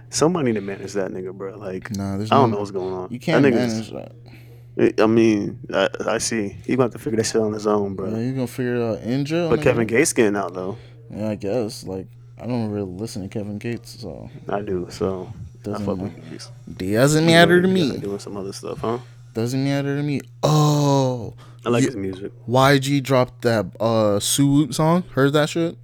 [0.09, 1.57] Somebody need to manage that nigga, bro.
[1.57, 3.09] Like Nah, there's I don't no- know what's going on.
[3.11, 4.99] You can't that manage that.
[5.01, 6.49] I mean, I, I see.
[6.65, 8.09] He gonna have to figure that shit on his own, bro.
[8.09, 9.49] Yeah, you gonna figure it out in jail.
[9.49, 9.61] but?
[9.61, 10.77] Kevin Gates getting out though.
[11.11, 11.83] Yeah, I guess.
[11.83, 12.07] Like,
[12.41, 14.87] I don't really listen to Kevin Gates, so I do.
[14.89, 16.51] So I Doesn't fuck ma- with Gates.
[16.77, 17.97] doesn't matter to me.
[17.97, 18.97] Doing some other stuff, huh?
[19.33, 20.21] Doesn't matter to me.
[20.43, 21.33] Oh,
[21.65, 22.31] I like Ye- his music.
[22.47, 25.03] YG dropped that uh Suit song.
[25.13, 25.77] Heard that shit?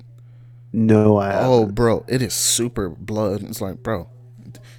[0.71, 1.49] No, I haven't.
[1.49, 3.41] Oh, bro, it is super blood.
[3.43, 4.07] It's like, bro,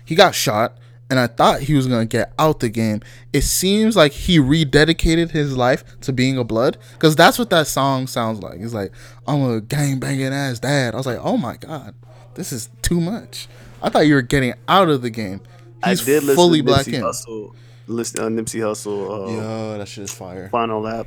[0.04, 0.78] he got shot,
[1.11, 3.00] and I thought he was gonna get out the game.
[3.33, 7.66] It seems like he rededicated his life to being a blood, because that's what that
[7.66, 8.61] song sounds like.
[8.61, 8.92] It's like,
[9.26, 10.94] I'm a gang banging ass dad.
[10.94, 11.96] I was like, oh my god,
[12.35, 13.48] this is too much.
[13.83, 15.40] I thought you were getting out of the game.
[15.85, 17.02] He's I did listen fully to black in.
[17.02, 17.54] Hussle.
[17.90, 19.29] Listen, uh, Nipsey Hussle.
[19.29, 20.48] Uh, Yo, that shit is fire.
[20.50, 21.07] Final lap.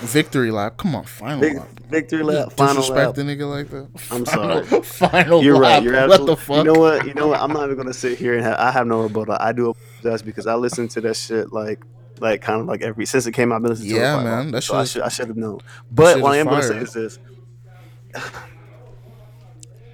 [0.00, 0.76] Victory lap.
[0.76, 1.68] Come on, final Vic- lap.
[1.88, 2.52] victory lap.
[2.52, 3.14] Final disrespect lap.
[3.14, 3.88] the nigga like that.
[4.10, 4.82] I'm Final- sorry.
[4.82, 5.62] Final You're lap.
[5.62, 5.82] right.
[5.82, 6.34] You're what absolutely.
[6.34, 6.56] the fuck?
[6.58, 7.06] You know what?
[7.06, 7.40] You know what?
[7.40, 9.36] I'm not even gonna sit here and have, I have no rebuttal.
[9.40, 11.82] I do apologize because I listened to that shit like,
[12.20, 13.56] like kind of like every since it came out.
[13.56, 15.28] I've been listening to it Yeah, for, like, man, that so I should I should
[15.28, 15.60] have known.
[15.90, 17.18] But what I am gonna say is this: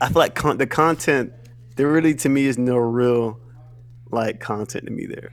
[0.00, 1.32] I feel like con- the content
[1.76, 3.38] there really to me is no real
[4.10, 5.30] like content to me there.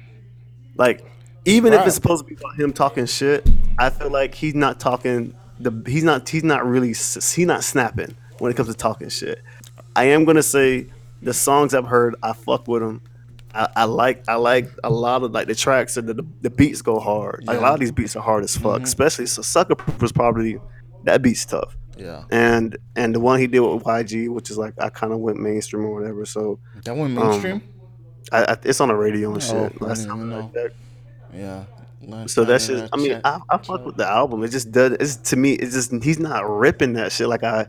[0.79, 1.05] Like
[1.45, 4.79] even if it's supposed to be about him talking shit, I feel like he's not
[4.79, 9.09] talking the he's not he's not really he's not snapping when it comes to talking
[9.09, 9.43] shit.
[9.95, 10.87] I am gonna say
[11.21, 13.01] the songs I've heard, I fuck with them.
[13.53, 16.81] I, I like I like a lot of like the tracks and the, the, beats
[16.81, 17.43] go hard.
[17.45, 18.75] Like, a lot of these beats are hard as fuck.
[18.75, 18.83] Mm-hmm.
[18.83, 20.59] Especially so Succa Proof was probably
[21.03, 21.75] that beat's tough.
[21.97, 25.19] Yeah, And and the one he did with YG, which is like I kind of
[25.19, 26.25] went mainstream or whatever.
[26.25, 27.55] So that went mainstream.
[27.55, 27.63] Um,
[28.31, 29.81] I, I, it's on the radio and Oh, shit.
[29.81, 30.75] Last time I checked.
[31.33, 31.63] yeah.
[32.01, 32.93] Last So that's just.
[32.93, 34.43] I mean, I, I fuck with the album.
[34.43, 34.93] It just does.
[34.93, 35.53] It's to me.
[35.53, 37.67] It's just he's not ripping that shit like I.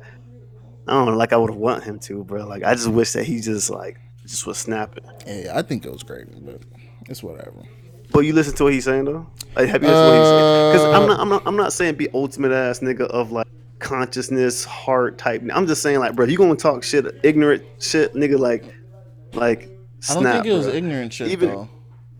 [0.87, 2.47] I don't know, like I would want him to, bro.
[2.47, 5.05] Like I just wish that he just like just was snapping.
[5.27, 6.61] Yeah, I think it was great, but
[7.09, 7.63] it's whatever.
[8.13, 9.27] But you listen to what he's saying though.
[9.55, 10.73] Like have you listened to what he's saying?
[10.73, 11.21] Because I'm Uh, not.
[11.21, 11.43] I'm not.
[11.47, 13.47] I'm not saying be ultimate ass nigga of like
[13.79, 15.43] consciousness heart type.
[15.53, 18.39] I'm just saying like, bro, you gonna talk shit, ignorant shit, nigga.
[18.39, 18.65] Like,
[19.35, 19.69] like.
[20.09, 20.75] I don't think it was bro.
[20.75, 21.69] ignorant shit Even- though.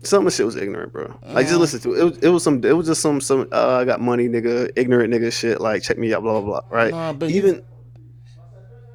[0.03, 1.15] Some of the shit was ignorant, bro.
[1.27, 1.99] Like just listen to it.
[1.99, 2.63] It was, it was some.
[2.65, 3.47] It was just some some.
[3.51, 4.71] Uh, I got money, nigga.
[4.75, 5.61] Ignorant nigga shit.
[5.61, 6.75] Like check me out, blah blah blah.
[6.75, 6.89] Right.
[6.89, 7.61] Nah, but Even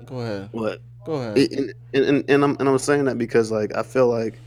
[0.05, 0.49] Go ahead.
[0.51, 0.81] what?
[1.05, 1.37] Go ahead.
[1.39, 4.41] And, and, and, and I'm and I'm saying that because like I feel like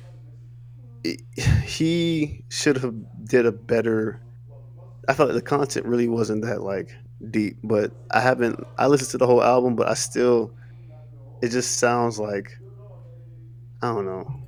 [1.06, 1.22] it,
[1.64, 2.94] he should have
[3.26, 4.20] did a better.
[5.08, 6.94] I felt like the content really wasn't that like
[7.32, 8.62] deep, but I haven't.
[8.78, 10.52] I listened to the whole album, but I still.
[11.42, 12.52] It just sounds like.
[13.82, 14.42] I don't know.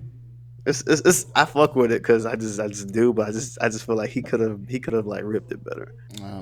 [0.66, 3.32] It's, it's, it's I fuck with it because I just I just do, but I
[3.32, 5.96] just I just feel like he could have he could have like ripped it better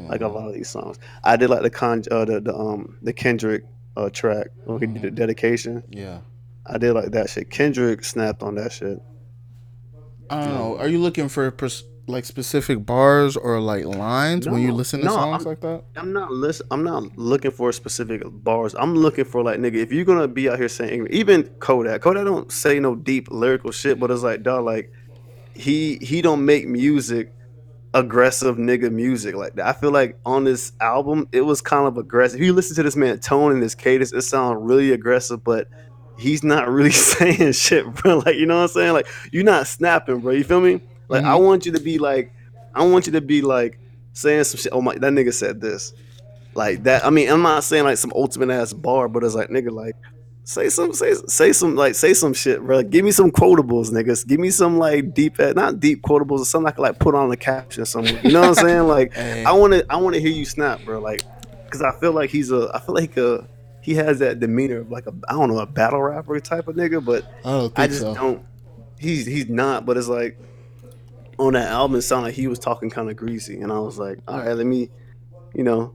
[0.10, 0.32] like a know.
[0.32, 0.99] lot of these songs.
[1.23, 3.63] I did like the con uh, the, the um the Kendrick
[3.95, 5.84] uh track when he did the dedication.
[5.89, 6.19] Yeah.
[6.65, 7.49] I did like that shit.
[7.49, 9.02] Kendrick snapped on that shit.
[10.30, 10.78] I don't know.
[10.78, 15.06] Are you looking for pers- like specific bars or like lines when you listen to
[15.06, 15.84] no, songs I'm- like that?
[15.95, 16.67] I'm not listen.
[16.72, 18.76] I'm not looking for specific bars.
[18.78, 19.76] I'm looking for like nigga.
[19.76, 23.72] If you're gonna be out here saying even Kodak, Kodak don't say no deep lyrical
[23.72, 24.91] shit, but it's like dog, like
[25.54, 27.34] he he don't make music
[27.93, 29.67] aggressive nigga music like that.
[29.67, 32.39] I feel like on this album it was kind of aggressive.
[32.39, 35.67] If you listen to this man tone and his cadence, it sounds really aggressive, but
[36.17, 38.19] he's not really saying shit, bro.
[38.19, 38.93] Like you know what I'm saying?
[38.93, 40.34] Like you're not snapping, bro.
[40.34, 40.82] You feel me?
[41.10, 41.43] Like I Mhm.
[41.43, 42.32] want you to be like,
[42.74, 43.78] I want you to be like
[44.13, 44.72] saying some shit.
[44.72, 45.91] Oh my, that nigga said this,
[46.56, 47.06] like that.
[47.06, 49.95] I mean, I'm not saying like some ultimate ass bar, but it's like nigga, like
[50.43, 52.82] say some, say say some, like say some shit, bro.
[52.84, 54.26] Give me some quotables, niggas.
[54.28, 57.32] Give me some like deep, not deep quotables, or something I can like put on
[57.32, 58.22] a caption somewhere.
[58.24, 58.88] You know what I'm saying?
[58.88, 61.00] Like Hey, I want to, I want to hear you snap, bro.
[61.02, 61.24] Like,
[61.72, 63.48] cause I feel like he's a, I feel like a,
[63.82, 66.76] he has that demeanor of like a, I don't know, a battle rapper type of
[66.76, 68.13] nigga, but I don't think I just so.
[68.15, 68.45] don't.
[69.00, 70.38] He's he's not, but it's like
[71.39, 73.97] on that album, it sounded like he was talking kind of greasy, and I was
[73.97, 74.89] like, all right, let me,
[75.56, 75.93] you know,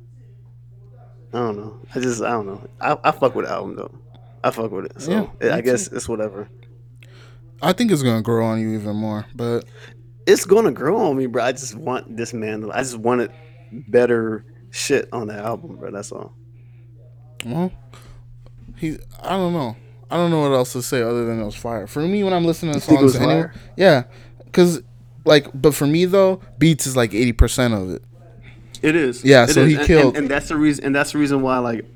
[1.32, 1.80] I don't know.
[1.94, 2.66] I just I don't know.
[2.80, 3.90] I, I fuck with the album though.
[4.42, 5.00] I fuck with it.
[5.00, 6.48] So Yeah, I guess it's whatever.
[7.62, 9.64] I think it's gonna grow on you even more, but
[10.26, 11.42] It's gonna grow on me, bro.
[11.44, 12.60] I just want this man.
[12.62, 13.30] to- I just wanted
[13.88, 15.90] better shit on the album, bro.
[15.90, 16.34] That's all.
[17.44, 17.72] well,
[18.76, 18.98] he.
[19.22, 19.76] I don't know.
[20.10, 21.86] I don't know what else to say other than it was fire.
[21.86, 24.04] For me, when I'm listening to songs, anyway, yeah,
[24.44, 24.82] because
[25.24, 28.02] like, but for me though, beats is like eighty percent of it.
[28.82, 29.24] It is.
[29.24, 29.70] Yeah, It so is.
[29.72, 30.84] he And- killed- and, and that's the reason.
[30.84, 31.86] And that's the reason why, like,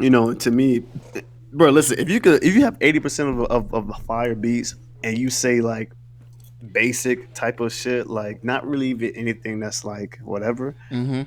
[0.00, 0.82] you know, to me,
[1.52, 1.70] bro.
[1.70, 5.18] Listen, if you could, if you have eighty percent of, of of fire beats, and
[5.18, 5.92] you say like
[6.72, 11.22] basic type of shit, like not really even anything that's like whatever, Mm-hmm.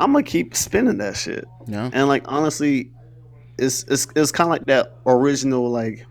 [0.00, 1.46] I'm gonna keep spinning that shit.
[1.66, 1.90] Yeah.
[1.92, 2.90] And like honestly,
[3.58, 6.04] it's it's it's kind of like that original like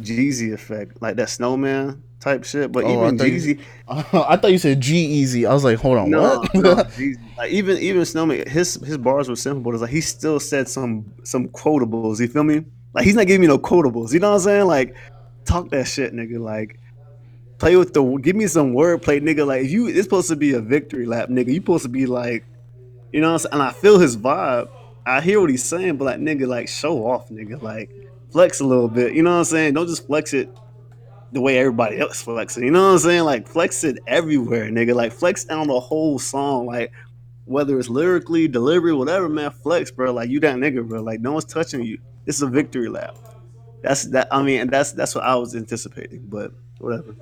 [0.00, 2.72] Jeezy effect, like that snowman type shit.
[2.72, 5.48] But Oh, even Jeezy, I thought you said G-Eazy.
[5.48, 6.54] I was like, hold on, no, what?
[6.54, 6.72] no,
[7.38, 10.68] like even even snowman, his his bars were simple, but it's like he still said
[10.68, 12.20] some some quotables.
[12.20, 12.64] You feel me?
[12.94, 14.12] Like he's not giving me no quotables.
[14.12, 14.66] You know what I'm saying?
[14.66, 14.96] Like
[15.44, 16.38] talk that shit, nigga.
[16.38, 16.80] Like.
[17.58, 19.46] Play with the give me some wordplay, nigga.
[19.46, 21.46] Like if you it's supposed to be a victory lap, nigga.
[21.46, 22.44] You supposed to be like,
[23.12, 23.52] you know what I'm saying?
[23.54, 24.68] And I feel his vibe.
[25.06, 27.62] I hear what he's saying, but like nigga, like show off, nigga.
[27.62, 27.88] Like
[28.30, 29.14] flex a little bit.
[29.14, 29.72] You know what I'm saying?
[29.72, 30.54] Don't just flex it
[31.36, 32.64] the way everybody else flexing.
[32.64, 33.24] You know what I'm saying?
[33.24, 34.94] Like flex it everywhere, nigga.
[34.94, 36.64] Like flex on the whole song.
[36.64, 36.92] Like
[37.44, 40.14] whether it's lyrically, delivery, whatever, man, flex, bro.
[40.14, 41.02] Like you that nigga, bro.
[41.02, 41.98] Like no one's touching you.
[42.24, 43.16] It's a victory lap.
[43.82, 44.28] That's that.
[44.32, 47.14] I mean, and that's that's what I was anticipating, but whatever.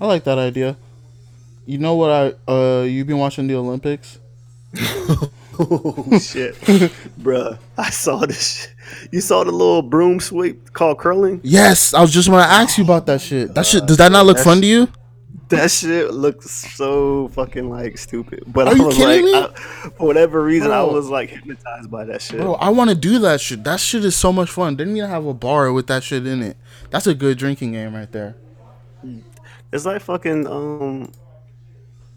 [0.00, 0.76] I like that idea.
[1.64, 2.50] You know what I?
[2.50, 4.18] Uh, you been watching the Olympics?
[5.60, 6.54] oh shit,
[7.20, 7.58] bruh.
[7.78, 8.62] I saw this.
[8.62, 9.08] Shit.
[9.12, 11.40] You saw the little broom sweep called curling.
[11.42, 13.54] Yes, I was just gonna ask you about that shit.
[13.54, 14.88] That shit does that not look That fun to you?
[15.48, 18.42] That shit looks so fucking like stupid.
[18.48, 19.60] But Are I you was kidding like, me?
[19.84, 22.40] I, for whatever reason, I was like hypnotized by that shit.
[22.40, 23.62] Bro, I want to do that shit.
[23.62, 24.74] That shit is so much fun.
[24.74, 26.56] Didn't even have a bar with that shit in it.
[26.90, 28.36] That's a good drinking game right there.
[29.72, 31.12] It's like fucking um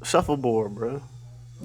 [0.04, 1.02] shuffleboard, bro.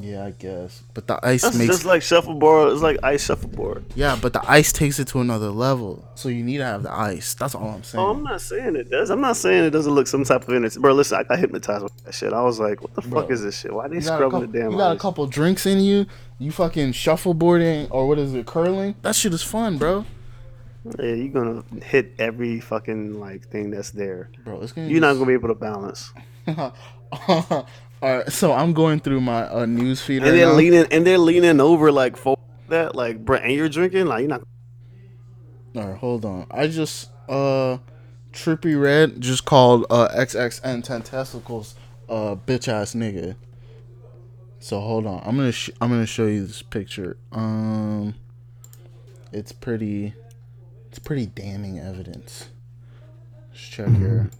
[0.00, 0.82] Yeah, I guess.
[0.92, 2.72] But the ice That's makes just like shuffleboard.
[2.72, 3.84] It's like ice shuffleboard.
[3.94, 6.04] yeah, but the ice takes it to another level.
[6.16, 7.34] So you need to have the ice.
[7.34, 8.04] That's all I'm saying.
[8.04, 9.10] Oh, I'm not saying it does.
[9.10, 10.82] I'm not saying it doesn't look some type of innocent.
[10.82, 12.32] Bro, listen, I got hypnotized with that shit.
[12.32, 13.72] I was like, what the Bro, fuck is this shit?
[13.72, 15.00] Why they you got, a scrubbing couple, the damn you got a ice?
[15.00, 16.06] couple drinks in you.
[16.40, 18.96] You fucking shuffleboarding or what is it, curling?
[19.02, 20.04] That shit is fun, bro.
[20.98, 24.28] Yeah, you're gonna hit every fucking like thing that's there.
[24.44, 24.88] Bro, it's gonna.
[24.88, 26.12] You're not gonna be able to balance.
[28.04, 30.52] Right, so I'm going through my uh, news feed right And they're now.
[30.54, 32.36] leaning and they're leaning over like for
[32.68, 34.42] that, like bro, and you're drinking, like you're not
[35.76, 36.46] All right, hold on.
[36.50, 37.78] I just uh,
[38.32, 41.74] Trippie Redd just called uh XXN Ten Testicles
[42.08, 43.36] uh bitch ass nigga.
[44.58, 47.16] So hold on, I'm gonna sh- I'm gonna show you this picture.
[47.32, 48.14] Um,
[49.32, 50.14] it's pretty,
[50.88, 52.48] it's pretty damning evidence.
[53.52, 54.30] Just check your,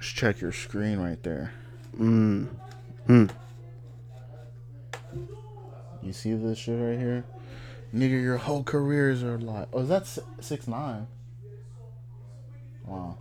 [0.00, 1.52] just check your screen right there.
[1.98, 2.48] Mm.
[3.08, 3.30] Mm.
[6.02, 7.24] You see this shit right here?
[7.94, 9.68] Nigga, your whole careers are like.
[9.72, 10.06] Oh, is that
[10.40, 11.06] six nine?
[12.84, 13.18] Wow.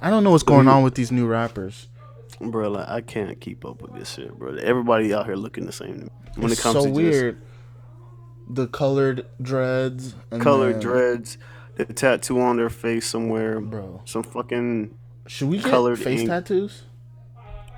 [0.00, 1.88] I don't know what's going on with these new rappers.
[2.40, 4.54] Bro, like I can't keep up with this shit, bro.
[4.56, 6.10] Everybody out here looking the same to me.
[6.36, 7.40] when it's it comes so to just weird.
[8.48, 11.38] The colored dreads, and colored then- dreads,
[11.76, 14.02] the tattoo on their face somewhere, bro.
[14.04, 14.94] some fucking
[15.26, 16.28] Should we get colored face ink.
[16.28, 16.82] tattoos?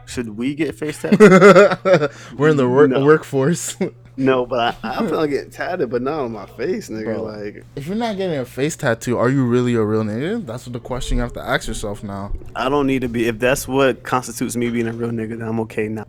[0.07, 2.11] Should we get face tattoos?
[2.39, 3.05] We're in the work- No.
[3.05, 3.77] workforce.
[4.17, 7.05] no, but I, I feel like getting tatted, but not on my face, nigga.
[7.17, 7.23] Bro.
[7.25, 10.45] Like if you're not getting a face tattoo, are you really a real nigga?
[10.47, 12.33] That's what the question you have to ask yourself now.
[12.55, 15.49] I don't need to be if that's what constitutes me being a real nigga, then
[15.49, 16.07] I'm okay now.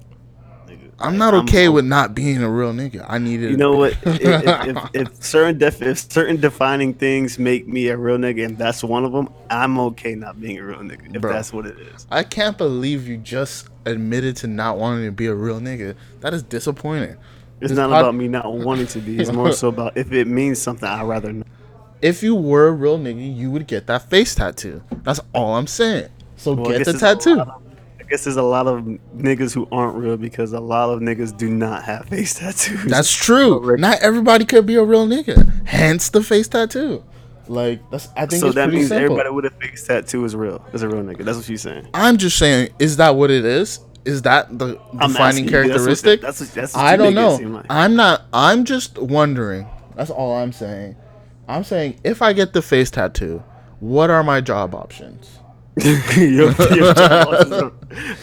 [1.00, 3.06] I'm not okay with not being a real nigga.
[3.08, 3.52] I need it.
[3.52, 3.94] You know what?
[4.04, 8.46] if, if, if, if certain def- if certain defining things make me a real nigga,
[8.46, 11.16] and that's one of them, I'm okay not being a real nigga.
[11.16, 11.34] If Bro.
[11.34, 12.08] that's what it is.
[12.10, 15.96] I can't believe you just admitted to not wanting to be a real nigga.
[16.22, 17.18] That is disappointing.
[17.62, 19.20] It's not pod- about me not wanting to be.
[19.20, 21.44] It's more so about if it means something, I'd rather know.
[22.02, 24.84] If you were a real nigga, you would get that face tattoo.
[25.04, 26.10] That's all I'm saying.
[26.36, 27.44] So Well, get the tattoo.
[28.08, 28.84] Lot of- I guess there's a lot of
[29.18, 32.86] niggas who aren't real because a lot of niggas do not have face tattoos.
[32.86, 33.72] That's true.
[33.74, 35.66] Oh, not everybody could be a real nigga.
[35.68, 37.04] Hence the face tattoo.
[37.50, 39.06] Like that's I think so it's that means simple.
[39.20, 40.66] everybody with a face tattoo is real.
[40.74, 41.24] Is a real nigga.
[41.24, 41.88] That's what she's saying.
[41.94, 43.80] I'm just saying, is that what it is?
[44.04, 46.22] Is that the defining asking you, that's what- characteristic?
[46.22, 47.36] that's what- that's what I don't know.
[47.36, 47.66] like.
[47.70, 48.24] I'm not.
[48.34, 49.66] I'm just wondering.
[49.96, 50.96] That's all I'm saying.
[51.48, 53.44] I'm saying if I get the face tattoo,
[53.80, 55.37] what are my job options?
[55.78, 57.72] Your, your job options are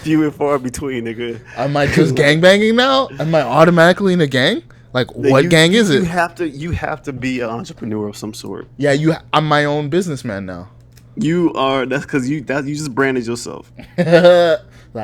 [0.02, 1.40] few and far between, nigga.
[1.56, 3.08] Am I just gang banging now?
[3.18, 4.62] Am I automatically in a gang?
[4.92, 6.06] Like, what you- gang is You it?
[6.06, 8.68] have to you have to be an entrepreneur of some sort.
[8.76, 9.14] Yeah, you.
[9.32, 10.68] I'm my own businessman now.
[11.16, 13.70] You are that's because you that you just branded yourself.
[13.98, 14.06] like,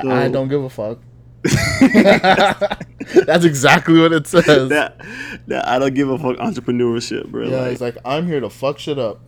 [0.05, 0.98] I So- don't give a fuck.
[3.24, 4.68] That's exactly what it says.
[4.68, 5.01] that
[5.46, 7.48] that I don't give a fuck entrepreneurship, bro.
[7.48, 9.20] yeah, like, it's like I'm here to fuck shit up.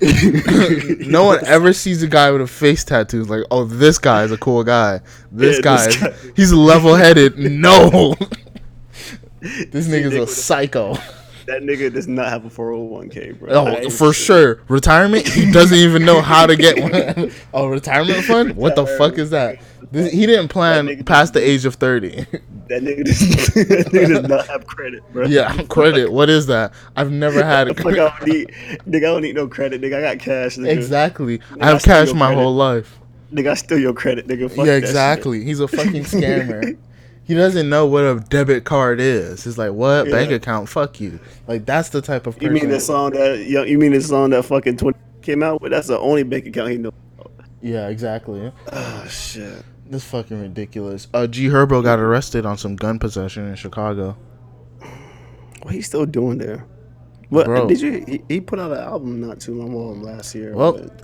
[1.08, 3.20] no one ever sees a guy with a face tattoo.
[3.20, 5.00] It's like, oh, this guy is a cool guy.
[5.30, 7.38] This Yeah, guy, this is- guy- he's level headed.
[7.38, 8.14] No,
[9.40, 10.94] this nigga's nigga a- psycho.
[11.46, 13.50] that nigga does not have a 401k, bro.
[13.52, 14.62] Oh, for sure.
[14.68, 15.28] Retirement?
[15.28, 17.30] He doesn't even know how to get one.
[17.52, 18.56] oh, retirement fund?
[18.56, 19.58] What the fuck is that?
[19.90, 22.26] This, he didn't plan past the age of 30.
[22.68, 23.18] That nigga, does,
[23.54, 25.26] that nigga does not have credit, bro.
[25.28, 26.10] yeah, credit.
[26.10, 26.72] What is that?
[26.96, 28.48] I've never had Fuck, I don't need,
[28.88, 29.98] nigga, I don't need no credit, nigga.
[29.98, 30.70] I got cash, nigga.
[30.70, 31.40] Exactly.
[31.40, 32.42] Nigga, I have steal cash my credit.
[32.42, 32.98] whole life.
[33.30, 34.50] Nigga, I steal your credit, nigga.
[34.50, 35.44] Fuck yeah, exactly.
[35.44, 36.78] He's a fucking scammer.
[37.24, 39.44] he doesn't know what a debit card is.
[39.44, 40.10] He's like, what?
[40.10, 40.70] Bank account?
[40.70, 41.20] Fuck you.
[41.46, 44.30] Like, that's the type of You mean the song that yo, you mean the song
[44.30, 45.70] that fucking 20 came out with?
[45.70, 46.94] That's the only bank account he knows.
[47.60, 48.50] yeah, exactly.
[48.72, 49.62] Oh shit.
[49.94, 51.06] This fucking ridiculous.
[51.14, 54.16] Uh, G Herbo got arrested on some gun possession in Chicago.
[55.62, 56.66] What he still doing there?
[57.28, 57.68] What Bro.
[57.68, 58.04] did you?
[58.04, 60.52] He, he put out an album not too long ago last year.
[60.52, 61.02] Well, but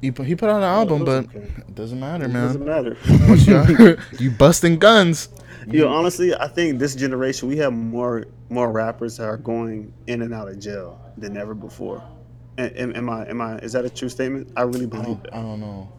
[0.00, 1.40] He put, he put out an album, but okay.
[1.40, 2.46] it doesn't matter, it man.
[2.46, 2.96] doesn't matter.
[3.04, 5.28] you, you busting guns.
[5.66, 10.22] Yo, honestly, I think this generation we have more more rappers that are going in
[10.22, 12.02] and out of jail than ever before.
[12.56, 14.52] Am, am, am I am I is that a true statement?
[14.56, 15.34] I really believe don't, that.
[15.34, 15.92] I don't know.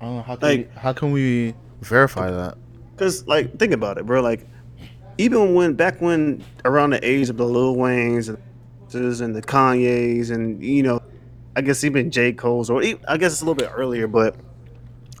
[0.00, 2.56] I don't know how can Like- we, how can we verify that?
[2.96, 4.20] Cause like think about it, bro.
[4.20, 4.46] Like
[5.18, 8.38] even when back when around the age of the Lil Waynes and
[8.92, 11.00] and the Kanyes and you know,
[11.56, 14.34] I guess even J Cole's or I guess it's a little bit earlier, but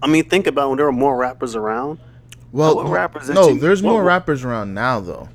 [0.02, 1.98] I mean think about when there were more rappers around.
[2.52, 5.28] Well, rappers no, you- there's what- more rappers around now though,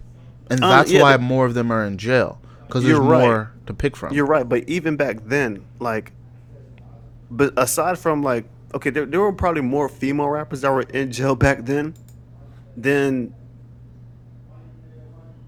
[0.49, 3.21] and Uh, that's yeah, why more of them are in jail because there's right.
[3.25, 4.13] more to pick from.
[4.13, 6.11] You're right, but even back then, like,
[7.31, 11.11] but aside from like, okay, there, there were probably more female rappers that were in
[11.11, 11.93] jail back then
[12.75, 13.33] than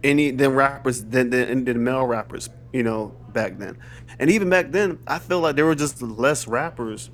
[0.04, 3.78] any than rappers than than, than male rappers, you know, back then.
[4.20, 7.10] And even back then, I feel like there were just less rappers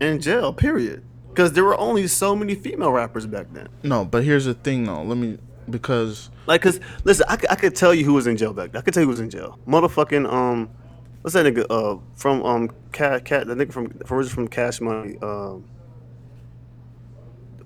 [0.00, 0.52] in jail.
[0.52, 1.04] Period.
[1.28, 3.68] Because there were only so many female rappers back then.
[3.82, 5.02] no, but here's the thing though.
[5.02, 5.38] Let me
[5.68, 8.72] because Like, cause listen, I, I could tell you who was in jail back.
[8.72, 8.80] then.
[8.80, 9.58] I could tell you who was in jail.
[9.66, 10.68] Motherfucking um,
[11.22, 11.66] what's that nigga?
[11.70, 13.46] Uh, from um, cat cat.
[13.46, 15.16] The nigga from from from Cash Money.
[15.22, 15.64] Um,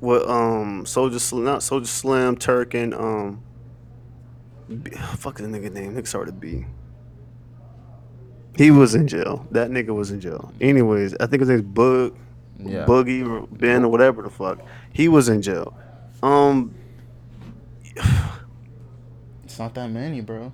[0.01, 3.43] what um, Soulja Slim, not Soulja Slim, Turk and um,
[4.69, 5.95] B, fuck the nigga name.
[5.95, 6.67] Nigga started B.
[8.57, 9.47] He was in jail.
[9.51, 10.53] That nigga was in jail.
[10.61, 12.17] Anyways, I think his name's Bug,
[12.59, 14.61] yeah, Boogie or Ben or whatever the fuck.
[14.93, 15.77] He was in jail.
[16.23, 16.75] Um,
[19.45, 20.53] it's not that many, bro.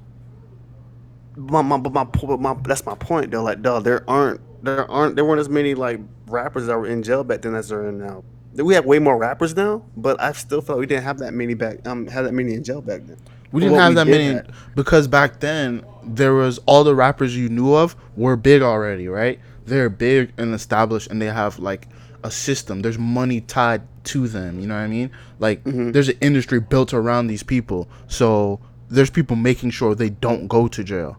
[1.41, 3.43] My my but my, my that's my point though.
[3.43, 7.03] Like, dog, there aren't there aren't there weren't as many like rappers that were in
[7.03, 8.25] jail back then as there are now.
[8.55, 11.55] We have way more rappers now, but I still felt we didn't have that many
[11.55, 13.17] back um have that many in jail back then.
[13.53, 14.75] We didn't have we that did many have.
[14.77, 19.41] because back then there was all the rappers you knew of were big already, right?
[19.67, 21.89] They're big and established, and they have like
[22.23, 22.83] a system.
[22.83, 24.61] There's money tied to them.
[24.61, 25.11] You know what I mean?
[25.39, 25.93] Like Mm-hmm.
[25.93, 30.67] there's an industry built around these people, so there's people making sure they don't go
[30.69, 31.17] to jail.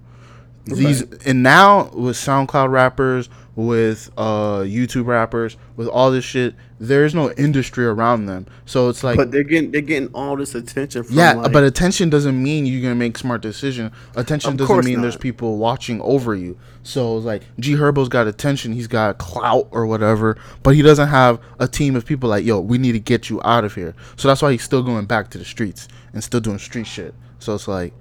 [0.66, 7.04] These and now with SoundCloud rappers, with uh YouTube rappers, with all this shit, there
[7.04, 8.46] is no industry around them.
[8.66, 11.64] So it's like But they're getting they're getting all this attention from yeah, like, but
[11.64, 13.92] attention doesn't mean you're gonna make smart decision.
[14.16, 16.58] Attention doesn't mean there's people watching over you.
[16.84, 21.10] So it's like G Herbo's got attention, he's got clout or whatever, but he doesn't
[21.10, 23.96] have a team of people like, yo, we need to get you out of here.
[24.16, 27.16] So that's why he's still going back to the streets and still doing street shit.
[27.40, 27.94] So it's like,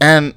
[0.00, 0.34] and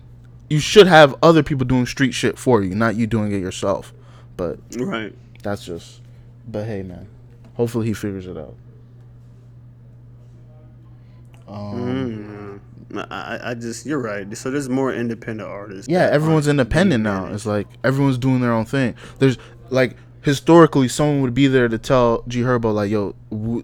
[0.50, 3.94] you should have other people doing street shit for you, not you doing it yourself.
[4.38, 5.14] But right.
[5.44, 6.02] that's just,
[6.48, 7.08] but hey, man,
[7.56, 8.56] hopefully he figures it out.
[11.48, 13.06] Um, Mm.
[13.12, 14.36] I, I- just you're right.
[14.36, 15.88] So there's more independent artists.
[15.88, 17.28] Yeah, everyone's independent now.
[17.28, 18.96] It's like everyone's doing their own thing.
[19.20, 19.38] There's
[19.70, 23.64] like historically, someone would be there to tell G Herbo like, "Yo, w-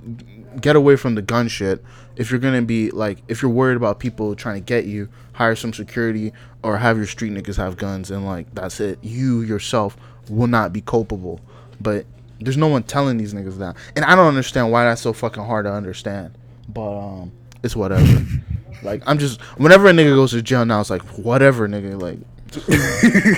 [0.62, 1.84] get away from the gun shit.
[2.16, 5.56] If you're gonna be like, if you're worried about people trying to get you, hire
[5.56, 6.32] some security
[6.64, 9.00] or have your street niggas have guns, and like that's it.
[9.02, 9.98] You yourself
[10.30, 11.42] will not be culpable.
[11.80, 12.06] But
[12.40, 15.44] there's no one telling these niggas that, and I don't understand why that's so fucking
[15.44, 16.38] hard to understand.
[16.68, 17.32] But um,
[17.64, 18.26] it's whatever.
[18.84, 22.02] like I'm just whenever a nigga goes to jail now, it's like whatever, nigga.
[22.02, 22.20] Like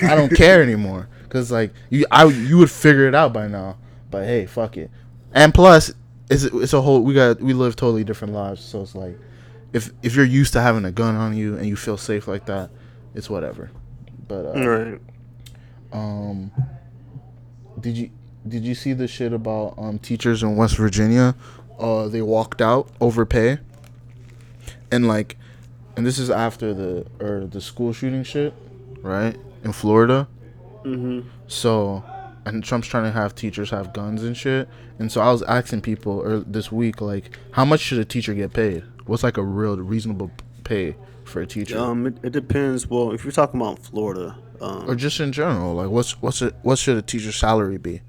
[0.03, 3.77] I don't care anymore because like you, I you would figure it out by now.
[4.09, 4.89] But hey, fuck it.
[5.33, 5.93] And plus,
[6.29, 9.17] it's it's a whole we got we live totally different lives, so it's like
[9.73, 12.45] if if you're used to having a gun on you and you feel safe like
[12.45, 12.69] that,
[13.15, 13.69] it's whatever.
[14.27, 15.01] But uh, Right.
[15.93, 16.51] um,
[17.79, 18.09] did you
[18.47, 21.35] did you see the shit about um teachers in West Virginia?
[21.79, 23.59] Uh, they walked out over pay,
[24.91, 25.37] and like,
[25.95, 28.53] and this is after the or the school shooting shit,
[29.01, 30.27] right in Florida.
[30.83, 31.27] Mm-hmm.
[31.47, 32.03] So,
[32.53, 34.67] and Trump's trying to have teachers have guns and shit.
[34.99, 38.33] And so I was asking people or this week, like, how much should a teacher
[38.33, 38.83] get paid?
[39.05, 40.31] What's like a real reasonable
[40.63, 42.87] pay for a teacher, Um, it, it depends.
[42.87, 45.75] Well, if you're talking about Florida, um, or just in general?
[45.75, 46.55] Like, what's what's it?
[46.61, 48.01] What should a teacher's salary be?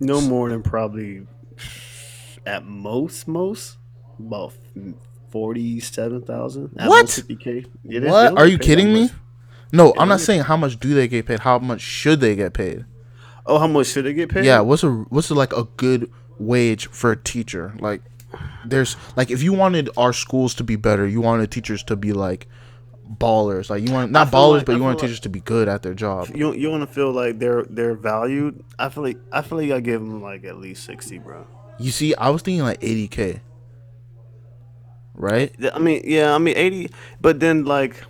[0.00, 1.26] no more than probably
[2.46, 3.76] at most, most
[4.18, 4.54] about
[5.30, 6.70] forty-seven thousand.
[6.74, 7.08] What?
[7.08, 7.64] Fifty k.
[7.84, 8.36] What?
[8.38, 9.10] Are you kidding me?
[9.72, 11.40] No, I'm not saying how much do they get paid.
[11.40, 12.84] How much should they get paid?
[13.46, 14.44] Oh, how much should they get paid?
[14.44, 17.74] Yeah, what's a what's a, like a good wage for a teacher?
[17.80, 18.02] Like,
[18.64, 22.12] there's like if you wanted our schools to be better, you wanted teachers to be
[22.12, 22.46] like
[23.18, 23.70] ballers.
[23.70, 25.82] Like you want not ballers, like- but you want like- teachers to be good at
[25.82, 26.28] their job.
[26.34, 28.62] You you want to feel like they're they're valued?
[28.78, 31.46] I feel like I feel like I give them like at least sixty, bro.
[31.78, 33.40] You see, I was thinking like 80k.
[35.14, 35.54] Right?
[35.74, 38.04] I mean, yeah, I mean eighty, but then like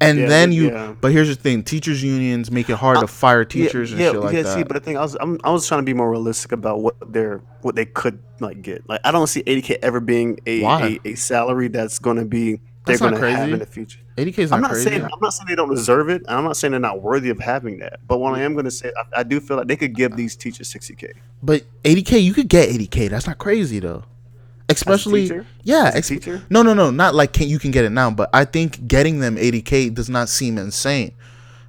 [0.00, 0.94] And Yeah, then you yeah.
[1.00, 4.04] but here's the thing, teachers unions make it hard uh, to fire teachers yeah, and
[4.04, 4.54] yeah, shit like yeah, that.
[4.54, 6.80] See, but the thing I was I'm, I was trying to be more realistic about
[6.80, 8.88] what they're what they could like get.
[8.88, 12.60] Like I don't see 80k ever being a a, a salary that's going to be
[12.86, 13.52] they're going to have crazy.
[13.52, 14.00] in the future.
[14.16, 14.88] 80k is not, I'm not crazy.
[14.88, 16.22] saying I'm not saying they don't deserve it.
[16.28, 18.00] I'm not saying they're not worthy of having that.
[18.06, 20.16] But what I am going to say, I, I do feel like they could give
[20.16, 21.12] these teachers 60k.
[21.42, 23.10] But 80k, you could get 80k.
[23.10, 24.04] That's not crazy though.
[24.70, 25.30] Especially,
[25.62, 25.90] yeah.
[25.94, 26.42] Ex- teacher?
[26.50, 26.90] No, no, no.
[26.90, 30.08] Not like can, you can get it now, but I think getting them 80k does
[30.08, 31.12] not seem insane.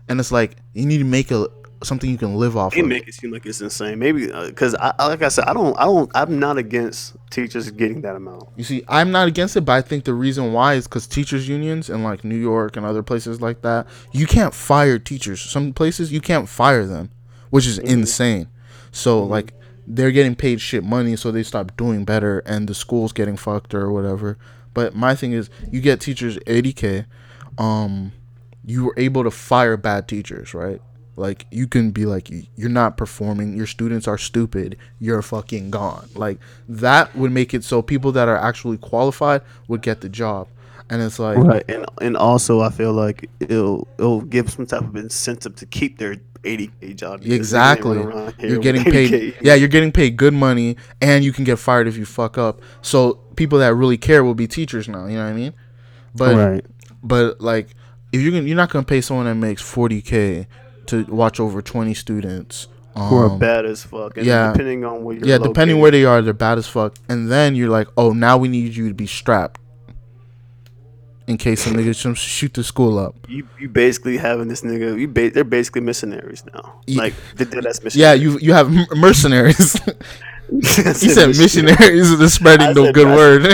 [0.07, 1.47] And it's like you need to make a
[1.83, 2.87] something you can live off They of.
[2.87, 3.99] make it seem like it's insane.
[3.99, 7.15] Maybe uh, because I, I- like I said, I don't, I don't, I'm not against
[7.29, 8.49] teachers getting that amount.
[8.55, 11.47] You see, I'm not against it, but I think the reason why is because teachers'
[11.47, 15.41] unions in like New York and other places like that, you can't fire teachers.
[15.41, 17.09] Some places you can't fire them,
[17.49, 17.87] which is mm-hmm.
[17.87, 18.47] insane.
[18.91, 19.31] So mm-hmm.
[19.31, 19.53] like
[19.87, 23.73] they're getting paid shit money, so they stop doing better, and the school's getting fucked
[23.73, 24.37] or whatever.
[24.73, 27.05] But my thing is, you get teachers 80k,
[27.57, 28.13] um,
[28.65, 30.81] you were able to fire bad teachers, right?
[31.15, 33.55] Like you can be like, you're not performing.
[33.55, 34.77] Your students are stupid.
[34.99, 36.09] You're fucking gone.
[36.15, 40.47] Like that would make it so people that are actually qualified would get the job.
[40.89, 44.81] And it's like, Right, and and also I feel like it'll it'll give some type
[44.81, 47.19] of incentive to keep their 80k job.
[47.19, 49.35] because they ain't exactly, running around here you're getting paid.
[49.41, 52.61] Yeah, you're getting paid good money, and you can get fired if you fuck up.
[52.81, 55.05] So people that really care will be teachers now.
[55.05, 55.53] You know what I mean?
[56.15, 56.65] But right.
[57.03, 57.69] but like
[58.11, 60.47] if you're gonna, you're not gonna pay someone that makes 40k
[60.87, 62.67] to watch over 20 students.
[62.93, 64.17] Um, Who are bad as fuck.
[64.17, 64.51] And yeah.
[64.51, 66.95] depending on where you're yeah, depending where they are, they're bad as fuck.
[67.07, 69.60] And then you're like, oh, now we need you to be strapped
[71.27, 73.15] in case some niggas shoot the school up.
[73.27, 74.99] you you basically having this nigga.
[74.99, 76.81] You ba- they're basically missionaries now.
[76.87, 79.79] Ye- Like they- they're- that's Yeah, you you have m- mercenaries.
[80.51, 83.45] He said missionaries is spreading the good word.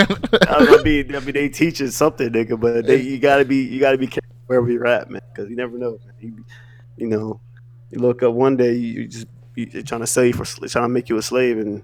[0.49, 2.59] I mean, I mean, they teaching something, nigga.
[2.59, 5.55] But they, you gotta be, you gotta be careful wherever you're at, man, because you
[5.55, 5.99] never know.
[6.05, 6.13] Man.
[6.19, 6.45] You,
[6.97, 7.39] you know,
[7.91, 10.85] you look up one day, you, you just you're trying to sell you for, trying
[10.85, 11.83] to make you a slave, and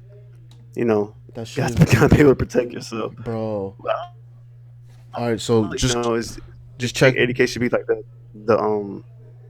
[0.75, 3.13] you know, that you gotta, gotta be able to protect yourself.
[3.17, 3.75] bro.
[3.77, 4.15] Well,
[5.16, 6.39] All right, so Like, just you know, it's,
[6.78, 7.14] just check.
[7.14, 8.03] check education should be like the,
[8.34, 9.03] the um,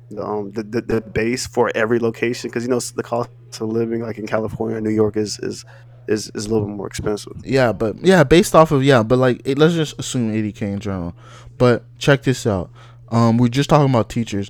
[0.09, 3.69] the um, the, the, the base for every location, because you know the cost of
[3.69, 5.65] living, like in California, and New York, is is
[6.07, 7.33] is, is a little bit more expensive.
[7.45, 10.79] Yeah, but yeah, based off of yeah, but like it, let's just assume 80k in
[10.79, 11.15] general.
[11.57, 12.71] But check this out.
[13.09, 14.49] Um, we're just talking about teachers.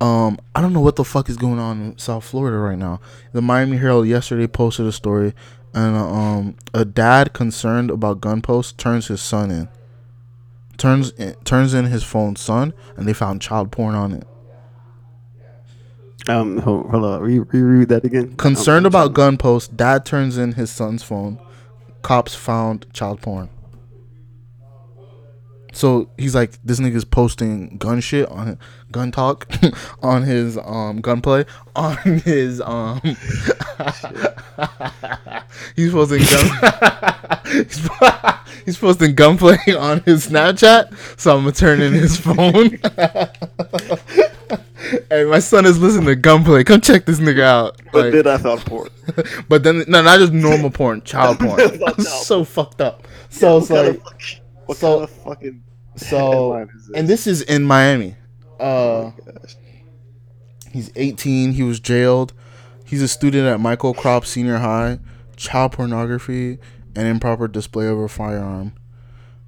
[0.00, 3.00] Um, I don't know what the fuck is going on in South Florida right now.
[3.32, 5.34] The Miami Herald yesterday posted a story,
[5.74, 9.68] and uh, um, a dad concerned about gun posts turns his son in.
[10.80, 14.26] Turns in, turns in his phone son, and they found child porn on it.
[16.26, 18.34] Um, hold, hold on, re- reread that again.
[18.36, 21.38] Concerned about gun posts, dad turns in his son's phone.
[22.00, 23.50] Cops found child porn.
[25.72, 28.58] So he's like, this nigga's posting gun shit on
[28.90, 29.46] gun talk
[30.02, 31.44] on his um gunplay
[31.76, 33.00] on his um.
[35.76, 37.38] he's posting gun.
[37.46, 41.20] he's, po- he's posting gunplay on his Snapchat.
[41.20, 42.78] So I'm gonna turn in his phone.
[45.08, 46.64] Hey, my son is listening to gunplay.
[46.64, 47.80] Come check this nigga out.
[47.92, 48.88] But Like- then I found porn.
[49.48, 51.58] but then no, not just normal porn, child porn.
[51.78, 53.06] Child so fucked up.
[53.28, 54.39] So it's what kind like
[54.70, 55.62] what so- kind of fucking
[55.96, 56.96] so, is this?
[56.96, 58.16] and this is in Miami.
[58.58, 59.56] Uh, Oh my gosh.
[60.72, 61.52] he's 18.
[61.52, 62.32] He was jailed.
[62.84, 64.98] He's a student at Michael Krop Senior High.
[65.36, 66.58] Child pornography
[66.94, 68.72] and improper display of a firearm.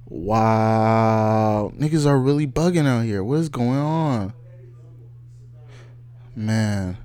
[0.05, 3.23] Wow, niggas are really bugging out here.
[3.23, 4.33] What is going on?
[6.35, 6.97] Man.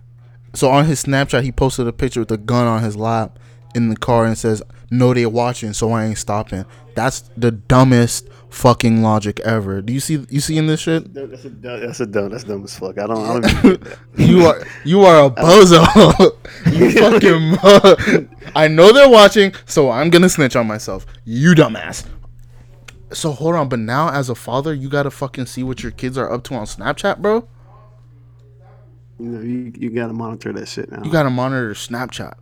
[0.54, 3.38] So on his Snapchat, he posted a picture with a gun on his lap
[3.82, 6.64] in the car and says, "No, they're watching, so I ain't stopping."
[6.94, 9.80] That's the dumbest fucking logic ever.
[9.82, 11.12] Do you see you seeing this shit?
[11.14, 12.30] That's a dumb, that's a dumb.
[12.30, 12.98] That's dumb as fuck.
[12.98, 13.24] I don't.
[13.24, 13.82] I don't.
[14.16, 15.80] You are you are a bozo.
[16.72, 16.90] you
[18.10, 18.28] fucking.
[18.54, 21.06] I know they're watching, so I'm gonna snitch on myself.
[21.24, 22.04] You dumbass.
[23.12, 26.18] So hold on, but now as a father, you gotta fucking see what your kids
[26.18, 27.48] are up to on Snapchat, bro.
[29.18, 31.02] You know, you, you gotta monitor that shit now.
[31.02, 32.34] You gotta monitor Snapchat.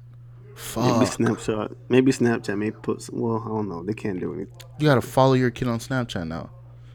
[0.76, 1.76] Maybe Snapchat.
[1.88, 2.58] Maybe Snapchat.
[2.58, 3.02] Maybe put.
[3.02, 3.82] Some, well, I don't know.
[3.82, 4.54] They can't do anything.
[4.78, 6.50] You gotta follow your kid on Snapchat now.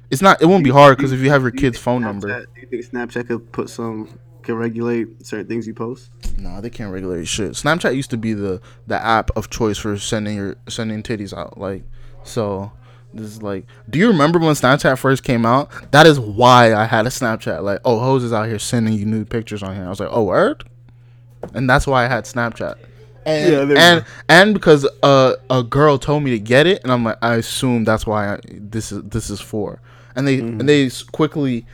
[0.09, 0.41] It's not.
[0.41, 2.68] It won't be hard because if you have your kid's phone number, Snapchat, do you
[2.68, 6.09] think Snapchat could put some can regulate certain things you post?
[6.38, 7.51] nah, they can't regulate shit.
[7.51, 11.57] Snapchat used to be the the app of choice for sending your sending titties out.
[11.57, 11.84] Like,
[12.24, 12.72] so
[13.14, 13.66] this is like.
[13.89, 15.70] Do you remember when Snapchat first came out?
[15.91, 17.64] That is why I had a Snapchat.
[17.64, 19.86] Like, oh, hoes is out here sending you nude pictures on here.
[19.86, 20.64] I was like, oh, word,
[21.53, 22.76] and that's why I had Snapchat.
[23.26, 27.03] And Yeah, and and because uh, a girl told me to get it, and I'm
[27.03, 29.82] like, I assume that's why I, this is this is for.
[30.15, 30.59] And they Mm-hmm.
[30.61, 31.65] and they quickly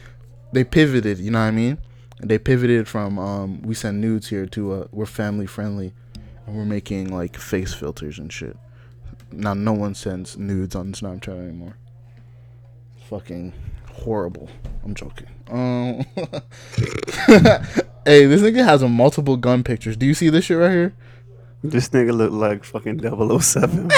[0.54, 1.20] they pivoted.
[1.20, 1.78] You know what I mean?
[2.22, 5.94] They pivoted from um, we send nudes here to uh, we're family friendly,
[6.46, 8.58] and we're making like face filters and shit.
[9.32, 11.78] Now no one sends nudes on Snapchat anymore.
[13.10, 13.54] Fucking
[13.92, 14.50] horrible.
[14.84, 15.28] I'm joking.
[15.50, 16.06] Um,
[18.06, 19.96] hey, this nigga has a multiple gun pictures.
[19.98, 20.94] Do you see this shit right here?
[21.64, 23.90] This nigga look like fucking 007.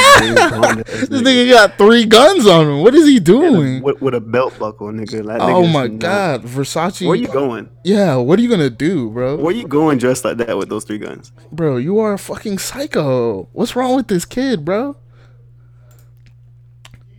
[1.09, 2.81] This nigga got three guns on him.
[2.81, 3.83] What is he doing?
[3.83, 5.25] with, with a belt buckle, nigga.
[5.25, 5.97] That Oh my nuts.
[6.01, 7.05] god, Versace.
[7.05, 7.69] Where you going?
[7.83, 9.35] Yeah, what are you gonna do, bro?
[9.35, 11.31] Where you going dressed like that with those three guns?
[11.51, 13.49] Bro, you are a fucking psycho.
[13.51, 14.95] What's wrong with this kid, bro?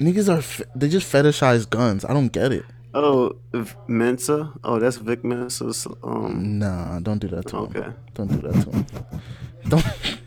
[0.00, 0.42] Niggas are
[0.74, 2.04] they just fetishize guns.
[2.06, 2.64] I don't get it.
[2.94, 3.36] Oh,
[3.86, 4.52] Mensa.
[4.64, 5.86] Oh, that's Vic Mensa's.
[6.02, 7.62] Um, Nah, don't do that to him.
[7.64, 7.88] Okay.
[8.14, 8.86] Don't do that to him.
[9.68, 9.84] Don't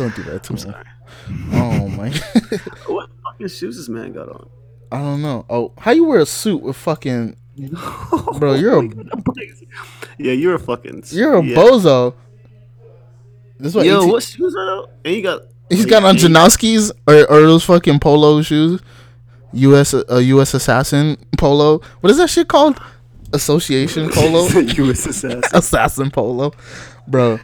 [0.00, 0.74] don't do that to him.
[1.52, 2.10] Oh my.
[2.86, 4.48] what fucking shoes this man got on?
[4.92, 5.46] I don't know.
[5.48, 7.36] Oh, how you wear a suit with fucking
[8.38, 8.88] Bro, you're a-
[10.18, 11.04] yeah, you're a fucking.
[11.10, 11.56] you're a yeah.
[11.56, 12.14] bozo.
[13.58, 14.88] This what Yo, AT what shoes are those?
[15.04, 15.42] And you got.
[15.68, 18.80] He's got on Janowski's or, or those fucking polo shoes.
[19.52, 21.80] US uh, US assassin polo.
[22.00, 22.80] What is that shit called?
[23.32, 24.46] Association polo.
[24.58, 25.06] U.S.
[25.06, 25.42] assassin.
[25.52, 26.52] assassin polo,
[27.06, 27.38] bro.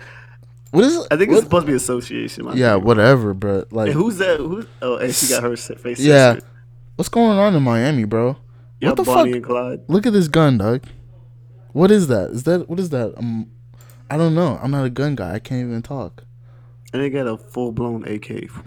[0.76, 1.06] What is?
[1.10, 2.44] I think what- it's supposed to be association.
[2.54, 2.82] yeah, nigga.
[2.82, 3.64] whatever, bro.
[3.70, 4.38] Like, Hey, who's that?
[4.38, 4.66] Who's?
[4.82, 5.98] Oh, and she got her face.
[5.98, 6.34] Yeah.
[6.34, 6.48] sister.
[6.96, 8.36] what's going on in Miami, bro?
[8.80, 9.36] Yeah, what the Bonnie fuck?
[9.36, 9.80] and Clyde.
[9.88, 10.84] Look at this gun, dog.
[11.72, 12.30] What is that?
[12.30, 13.14] Is that what is that?
[13.16, 13.50] Um,
[14.10, 14.58] I don't know.
[14.62, 15.34] I'm not a gun guy.
[15.34, 16.24] I can't even talk.
[16.92, 18.28] And they got a full blown AK.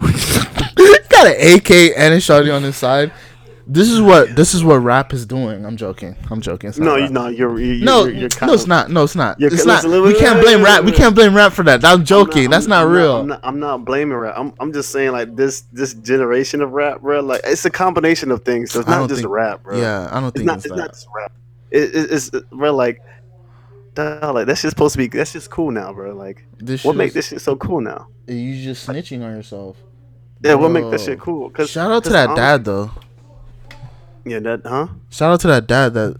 [1.08, 3.12] got an AK and a shotty on his side.
[3.72, 5.64] This is what this is what rap is doing.
[5.64, 6.16] I'm joking.
[6.28, 6.72] I'm joking.
[6.78, 8.90] No, you no, you're, you're No, you're, you're no, it's not.
[8.90, 9.36] No, it's not.
[9.40, 9.84] It's not.
[9.84, 10.82] We can't blame rap.
[10.82, 11.84] We can't blame rap for that.
[11.84, 12.42] I'm joking.
[12.42, 13.18] I'm- That's not I'm real.
[13.18, 14.34] I'm not, I'm not blaming rap.
[14.36, 17.20] I'm, I'm just saying like this this generation of rap, bro.
[17.20, 18.72] Like it's a combination of things.
[18.72, 19.78] So it's not just think- rap, bro.
[19.78, 20.56] Yeah, I don't it's think not.
[20.56, 21.32] it's, It's, not just rap.
[21.70, 22.74] It, it, it's bro.
[22.74, 23.00] Like,
[23.94, 25.06] dawg, like that's just supposed to be.
[25.06, 26.12] That's just cool now, bro.
[26.12, 28.08] Like, this what shit make this shit so cool now?
[28.26, 29.76] You just snitching on yourself.
[30.42, 31.50] Yeah, what make that shit cool?
[31.50, 32.90] Cause Shout out to that dad though.
[34.30, 34.88] Yeah, that huh?
[35.10, 36.16] Shout out to that dad that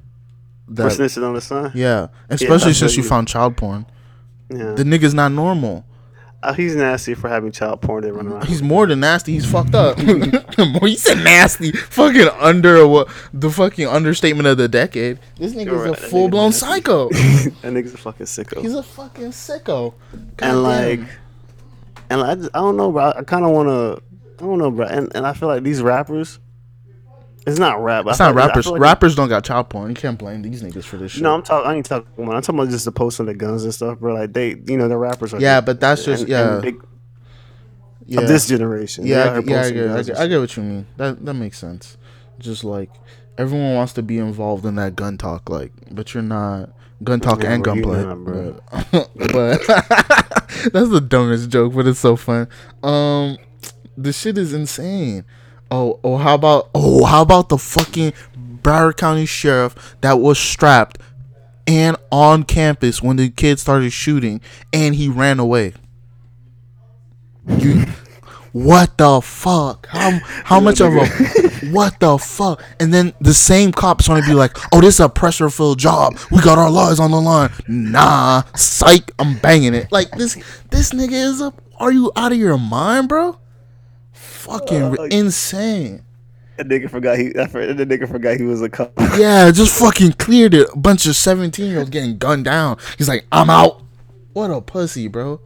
[0.68, 1.70] that snitching on the son.
[1.74, 3.86] yeah, especially that's since you found child porn.
[4.48, 5.84] Yeah, The nigga's not normal.
[6.42, 8.02] Uh, he's nasty for having child porn.
[8.02, 8.46] They run around.
[8.46, 9.32] He's more than nasty.
[9.32, 9.98] He's fucked up.
[10.82, 11.70] He said nasty.
[11.72, 15.18] Fucking under what the fucking understatement of the decade.
[15.38, 16.66] This You're nigga's right, a that nigga full blown nasty.
[16.66, 17.08] psycho.
[17.11, 18.61] that nigga's a fucking sicko.
[18.62, 19.94] He's a fucking sicko.
[20.12, 20.62] and Goddamn.
[20.62, 21.00] like,
[22.11, 23.12] and like, I, just, I don't know, bro.
[23.16, 24.02] I kind of want to.
[24.38, 24.86] I don't know, bro.
[24.86, 26.38] And and I feel like these rappers.
[27.47, 28.05] It's not rap.
[28.07, 28.66] It's not rappers.
[28.66, 29.88] like- rappers don't got child porn.
[29.91, 31.22] You can't blame these niggas for this shit.
[31.22, 31.70] No, I'm talking.
[31.70, 32.07] I ain't talking.
[32.22, 34.14] about- I'm talking about just the posting the guns and stuff, bro.
[34.14, 35.41] Like they, you know, the rappers are.
[35.41, 36.61] Yeah, but that's just- and- yeah.
[36.62, 36.82] and
[38.07, 38.20] yeah.
[38.22, 39.07] Of this generation.
[39.07, 40.86] Yeah, I, yeah, I get, I get, I get what you mean.
[40.97, 41.97] That that makes sense.
[42.41, 42.91] Just like
[43.38, 46.70] everyone wants to be involved in that gun talk, like, but you're not
[47.05, 48.03] gun talk Yeah, and gunplay.
[48.05, 48.61] not, bro.
[48.70, 49.61] But, but
[50.72, 52.49] that's the dumbest joke, but it's so fun.
[52.82, 53.38] Um,
[53.97, 55.24] the shit is insane.
[55.70, 58.12] Oh, oh, how about oh, how about the fucking
[58.62, 60.98] Broward County sheriff that was strapped
[61.66, 64.40] and on campus when the kids started shooting,
[64.72, 65.72] and he ran away.
[67.46, 67.84] You,
[68.52, 69.86] what the fuck?
[69.86, 71.06] How how much of a
[71.70, 72.62] what the fuck?
[72.80, 75.78] And then the same cops want to be like, "Oh, this is a pressure filled
[75.78, 76.18] job.
[76.30, 79.12] We got our lives on the line." Nah, psych.
[79.20, 79.92] I'm banging it.
[79.92, 80.34] Like this
[80.70, 81.62] this nigga is up.
[81.78, 83.38] Are you out of your mind, bro?
[84.20, 86.02] Fucking Uh, insane.
[86.58, 87.28] That nigga forgot he.
[87.30, 88.92] That nigga forgot he was a cop.
[89.18, 90.68] Yeah, just fucking cleared it.
[90.72, 92.76] A bunch of seventeen year olds getting gunned down.
[92.98, 93.82] He's like, I'm out.
[94.34, 95.40] What a pussy, bro.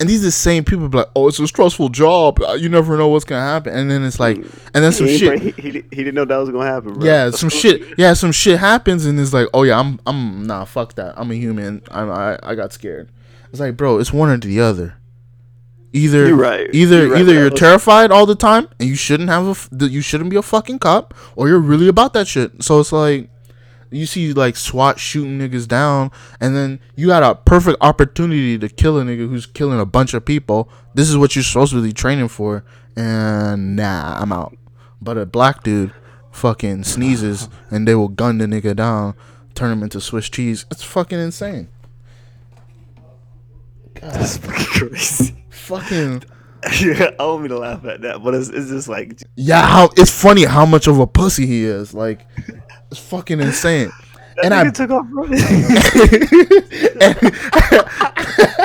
[0.00, 2.40] And these are the same people be like, oh, it's a stressful job.
[2.40, 3.74] Uh, You never know what's gonna happen.
[3.74, 5.40] And then it's like, and then some he, shit.
[5.40, 7.04] he, he, he didn't know that was gonna happen, bro.
[7.06, 7.98] Yeah, some shit.
[7.98, 11.14] Yeah, some shit happens, and it's like, oh yeah, I'm, I'm nah, fuck that.
[11.16, 11.82] I'm a human.
[11.90, 13.10] I'm, I, I got scared.
[13.50, 14.97] It's like, bro, it's one or the other.
[15.92, 16.68] Either, You're right.
[16.72, 20.02] either, You're right, either you're terrified all the time, and you shouldn't have a, you
[20.02, 22.62] shouldn't be a fucking cop, or you're really about that shit.
[22.62, 23.30] So it's like,
[23.90, 26.10] you see like SWAT shooting niggas down,
[26.40, 30.12] and then you had a perfect opportunity to kill a nigga who's killing a bunch
[30.12, 30.68] of people.
[30.94, 32.64] This is what you're supposed to be training for,
[32.96, 34.56] and nah, I'm out.
[35.00, 35.94] But a black dude
[36.32, 39.14] fucking sneezes, and they will gun the nigga down,
[39.54, 40.66] turn him into Swiss cheese.
[40.70, 41.68] It's fucking insane.
[43.94, 45.37] That's fucking crazy.
[45.68, 46.22] Fucking
[46.80, 49.90] yeah, I want me to laugh at that, but it's, it's just like yeah, how
[49.96, 51.94] it's funny how much of a pussy he is.
[51.94, 52.26] Like
[52.90, 53.90] it's fucking insane.
[54.42, 55.38] And I took off running.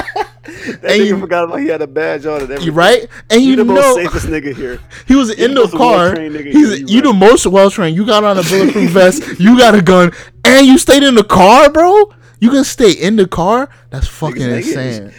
[0.83, 3.55] And you- forgot about he had a badge on and you right, and You you
[3.57, 4.79] the most safest nigga here.
[5.07, 6.19] he was in the the car.
[6.19, 7.95] He's you you the most well trained.
[7.95, 9.39] You got on a bulletproof vest.
[9.39, 10.11] You got a gun,
[10.45, 12.13] and you stayed in the car, bro.
[12.39, 13.69] You can stay in the car.
[13.89, 15.13] That's fucking niggas- insane.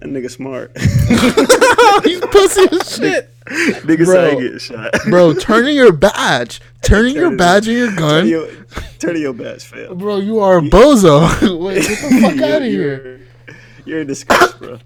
[0.00, 0.72] That nigga smart.
[2.04, 3.30] He's pussy as shit.
[3.46, 4.24] nigga Bro.
[4.40, 4.92] ain't shot.
[5.08, 8.48] Bro, turning your badge, turning your Turn it- badge and your gun, your,
[8.98, 9.94] turn your badge, fail.
[9.94, 10.18] bro.
[10.18, 11.60] You are a bozo.
[11.64, 13.20] Wait, get the fuck out of here.
[13.84, 14.78] You're, in disgrace, bro.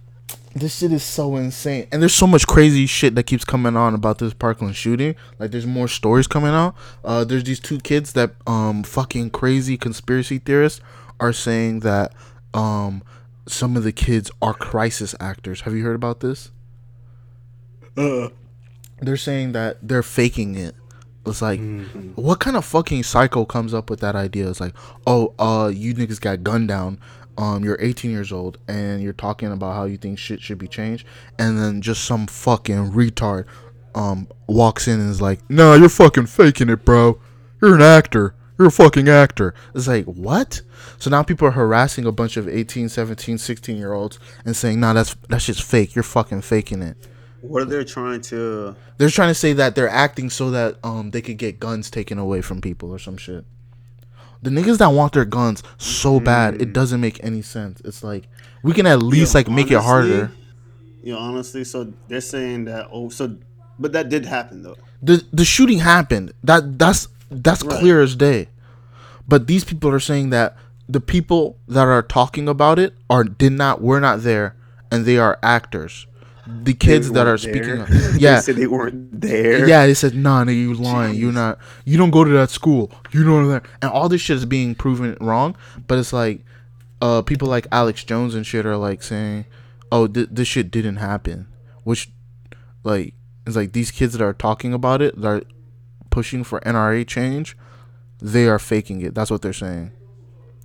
[0.55, 3.95] This shit is so insane, and there's so much crazy shit that keeps coming on
[3.95, 5.15] about this Parkland shooting.
[5.39, 6.75] Like, there's more stories coming out.
[7.05, 10.81] Uh, there's these two kids that um fucking crazy conspiracy theorists
[11.19, 12.13] are saying that
[12.53, 13.03] um
[13.51, 15.63] some of the kids are crisis actors.
[15.63, 16.51] Have you heard about this?
[17.97, 18.29] Uh,
[19.01, 20.75] They're saying that they're faking it.
[21.27, 21.61] It's like,
[22.15, 24.49] what kind of fucking psycho comes up with that idea?
[24.49, 24.75] It's like,
[25.07, 26.99] oh, uh, you niggas got gunned down.
[27.39, 30.69] Um, you're 18 years old and you're talking about how you think shit should be
[30.69, 31.07] changed,
[31.39, 33.47] and then just some fucking retard,
[33.95, 37.19] um, walks in and is like, "No, you're fucking faking it, bro.
[37.63, 38.35] You're an actor.
[38.61, 40.61] You're a fucking actor." It's like, what?
[40.99, 44.79] So now people are harassing a bunch of 18, 17, 16 year olds and saying,
[44.81, 45.95] "Nah, that's that shit's fake.
[45.97, 46.97] You're fucking faking it."
[47.43, 48.77] what are they trying to?
[48.99, 52.19] They're trying to say that they're acting so that um they could get guns taken
[52.19, 53.47] away from people or some shit.
[54.43, 57.81] The niggas that want their guns so bad, it doesn't make any sense.
[57.83, 58.29] It's like
[58.63, 60.25] we can at least Yo, like make it harder.
[60.25, 60.37] honestly-
[61.03, 62.89] You know, honestly, so they're saying that.
[62.93, 63.37] Oh, so,
[63.79, 64.77] but that did happen though.
[65.03, 66.33] The the shooting happened.
[66.45, 67.79] That that's that's Right.
[67.79, 68.49] clear as day.
[69.29, 70.57] But these people are saying that
[70.89, 74.57] the people that are talking about it are did not were not there
[74.91, 76.07] and they are actors.
[76.65, 77.83] The kids that are weren't speaking there.
[77.83, 79.69] of, they yeah, said they weren't there.
[79.69, 81.15] Yeah, they said, nah, nigga, you lying.
[81.15, 81.59] You're not.
[81.85, 82.91] You don't go to that school.
[83.13, 83.67] You know that.
[83.81, 85.55] And all this shit is being proven wrong.
[85.87, 86.45] But it's like,
[87.01, 89.45] uh, people like Alex Jones and shit are like saying,
[89.93, 91.47] oh, th- this shit didn't happen.
[91.85, 92.11] Which,
[92.83, 93.15] like,
[93.47, 95.43] it's like these kids that are talking about it, that are
[96.11, 97.57] pushing for NRA change,
[98.21, 99.15] they are faking it.
[99.15, 99.93] That's what they're saying.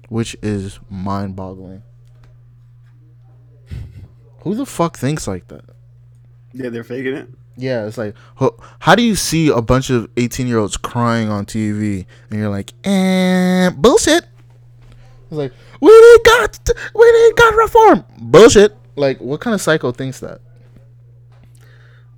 [0.09, 1.83] Which is mind boggling.
[4.39, 5.65] Who the fuck thinks like that?
[6.55, 7.29] yeah, they're faking it.
[7.57, 8.15] Yeah, it's like,
[8.79, 12.49] how do you see a bunch of 18 year olds crying on TV and you're
[12.49, 14.25] like, eh, bullshit?
[15.25, 18.05] It's like, we need got, we need got reform.
[18.19, 18.75] Bullshit.
[18.95, 20.41] Like, what kind of psycho thinks that?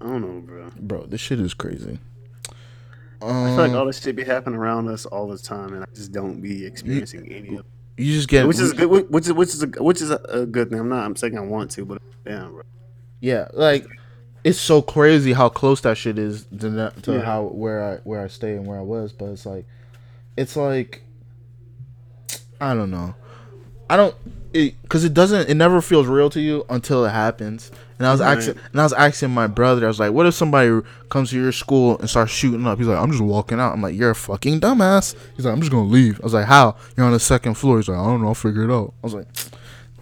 [0.01, 0.69] I don't know, bro.
[0.79, 1.99] Bro, this shit is crazy.
[3.21, 5.83] I feel like Um, all this shit be happening around us all the time, and
[5.83, 7.65] I just don't be experiencing any of it.
[7.97, 8.87] you just get, Which is good.
[9.09, 10.79] Which is which is a, which is a, a good thing.
[10.79, 11.03] I'm not.
[11.05, 12.61] I'm saying I want to, but damn, bro.
[13.19, 13.85] yeah, like,
[14.43, 17.21] it's so crazy how close that shit is to, to Yeah.
[17.21, 19.65] how where I where I stay and where I was, but it's like,
[20.37, 21.01] it's like,
[22.61, 23.15] I don't know,
[23.89, 24.15] I don't,
[24.53, 27.71] because it, doesn't, it never feels real to you until it happens.
[27.99, 28.37] And I was Right.
[28.37, 31.35] asking, and I was asking my brother, I was like, what if somebody comes to
[31.41, 32.77] your school and starts shooting up?
[32.77, 33.73] He's like, I'm just walking out.
[33.73, 35.15] I'm like, you're a fucking dumbass.
[35.35, 36.19] He's like, I'm just gonna leave.
[36.21, 36.75] I was like, how?
[36.95, 37.77] You're on the second floor.
[37.77, 38.93] He's like, I don't know, I'll figure it out.
[39.03, 39.27] I was like,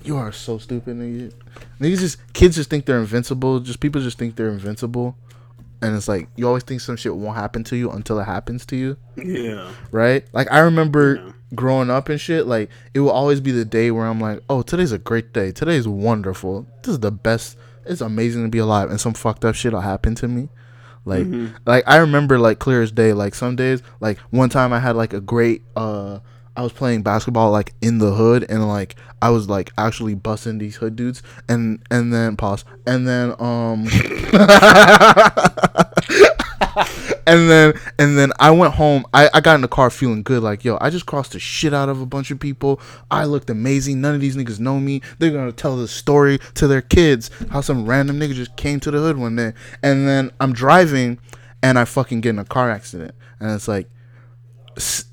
[0.04, 1.34] you are so stupid, nigga.
[1.80, 3.60] Niggas just kids just think they're invincible.
[3.60, 5.16] Just people just think they're invincible.
[5.82, 8.66] And it's like you always think some shit won't happen to you until it happens
[8.68, 9.72] to you, Yeah.
[9.92, 10.26] right?
[10.34, 11.32] Like I remember Yeah.
[11.56, 14.62] Growing up and shit, like it will always be the day where I'm like, "Oh,
[14.62, 15.52] today's a great day.
[15.52, 16.68] Today's wonderful.
[16.84, 17.58] This is the best.
[17.86, 20.50] It's amazing to be alive." And some fucked up shit'll happen to me.
[21.06, 21.28] Like
[21.66, 24.96] like I remember like clear as day, like some days, like one time I had
[24.96, 26.20] like a great uh
[26.58, 30.58] I was playing basketball like in the hood and like I was like actually busting
[30.58, 33.86] these hood dudes and and then pause and then um
[37.28, 39.06] and then and then I went home.
[39.14, 41.74] I, I got in the car feeling good, like yo, I just crossed the shit
[41.74, 42.80] out of a bunch of people.
[43.12, 44.02] I looked amazing.
[44.02, 45.02] None of these niggas know me.
[45.20, 48.92] They're gonna tell the story to their kids how some random nigga just came to
[48.92, 49.54] the hood one day.
[49.84, 51.20] And then I'm driving,
[51.62, 53.90] and I fucking get in a car accident, and it's like,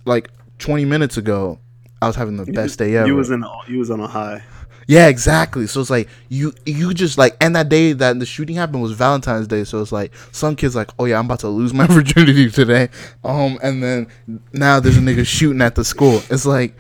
[0.05, 1.59] like 20 minutes ago,
[2.01, 3.07] I was having the best day ever.
[3.07, 4.43] You was in you was on a high.
[4.87, 5.67] Yeah, exactly.
[5.67, 8.93] So it's like you you just like and that day that the shooting happened was
[8.93, 9.65] Valentine's Day.
[9.65, 12.89] So it's like some kids like, oh yeah, I'm about to lose my virginity today.
[13.25, 14.09] Um, and then
[14.53, 16.23] now there's a nigga shooting at the school.
[16.31, 16.75] It's like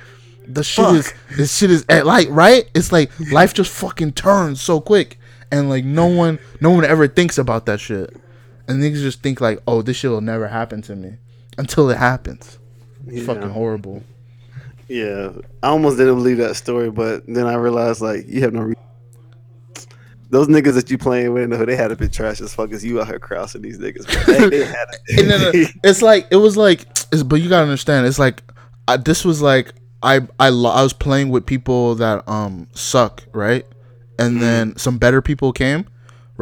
[0.47, 0.95] the shit Fuck.
[0.95, 2.69] is this shit is at like right.
[2.75, 5.19] It's like life just fucking turns so quick,
[5.51, 8.15] and like no one no one ever thinks about that shit,
[8.69, 11.17] and niggas just think like, oh, this shit will never happen to me
[11.59, 12.59] until it happens.
[13.07, 13.35] It's yeah.
[13.35, 14.03] fucking horrible.
[14.89, 18.63] Yeah, I almost didn't believe that story, but then I realized like you have no.
[18.63, 18.75] Re-
[20.31, 22.55] those niggas that you playing with in the hood, they had a bit trash as
[22.55, 24.07] fuck as you out here crossing these niggas.
[24.27, 25.27] They, they had it.
[25.29, 25.51] no,
[25.85, 26.87] it's like it was like,
[27.27, 28.43] but you gotta understand, it's like
[28.89, 33.67] I, this was like I I I was playing with people that um suck, right?
[34.19, 34.41] And mm.
[34.41, 35.87] then some better people came,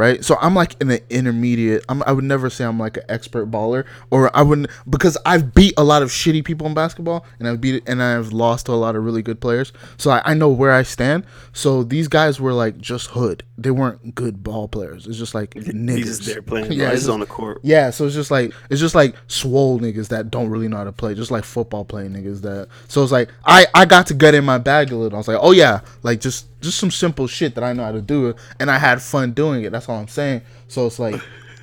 [0.01, 0.25] right?
[0.25, 1.85] So I'm like in the intermediate.
[1.91, 5.55] I'm, I would never say I'm like an expert baller, or I wouldn't because I've
[5.55, 8.73] beat a lot of shitty people in basketball, and I've beat and I've lost to
[8.73, 9.75] a lot of really good players.
[9.99, 11.27] So I, I know where I stand.
[11.53, 13.45] So these guys were like just hood.
[13.59, 15.07] They weren't good ball players.
[15.07, 15.97] It's just like niggas.
[15.97, 16.71] He's there playing.
[16.81, 17.61] Yeah, he's on the court.
[17.63, 20.85] Yeah, so it's just like it's just like swole niggas that don't really know how
[20.85, 22.69] to play, just like football playing niggas that.
[22.89, 25.17] So it's like I I got to get in my bag a little.
[25.17, 27.93] I was like, oh yeah, like just just some simple shit that I know how
[27.93, 29.73] to do, and I had fun doing it.
[29.73, 30.43] That's all I'm saying.
[30.69, 31.21] So it's like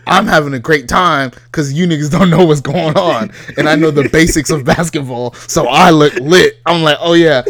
[0.08, 3.76] I'm having a great time because you niggas don't know what's going on, and I
[3.76, 5.34] know the basics of basketball.
[5.34, 6.60] So I look lit.
[6.66, 7.44] I'm like, oh yeah.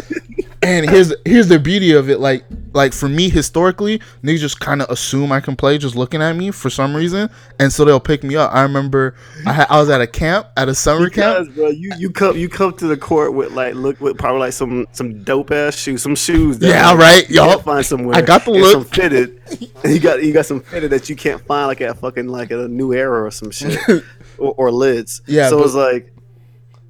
[0.60, 2.18] And here's here's the beauty of it.
[2.18, 6.20] Like like for me historically, niggas just kind of assume I can play just looking
[6.20, 7.30] at me for some reason,
[7.60, 8.52] and so they'll pick me up.
[8.52, 9.14] I remember
[9.46, 11.56] I, had, I was at a camp at a summer because, camp.
[11.56, 14.52] Bro, you you come you come to the court with like look with probably like
[14.52, 16.58] some some dope ass shoes, some shoes.
[16.58, 17.30] That yeah, like, right.
[17.30, 18.16] Yo, find somewhere.
[18.16, 18.72] I got the look.
[18.72, 19.40] Some fitted.
[19.84, 22.58] you got you got some fitted that you can't find like at fucking like at
[22.58, 23.78] a new era or some shit
[24.38, 25.22] or, or lids.
[25.26, 25.50] Yeah.
[25.50, 26.12] So it's like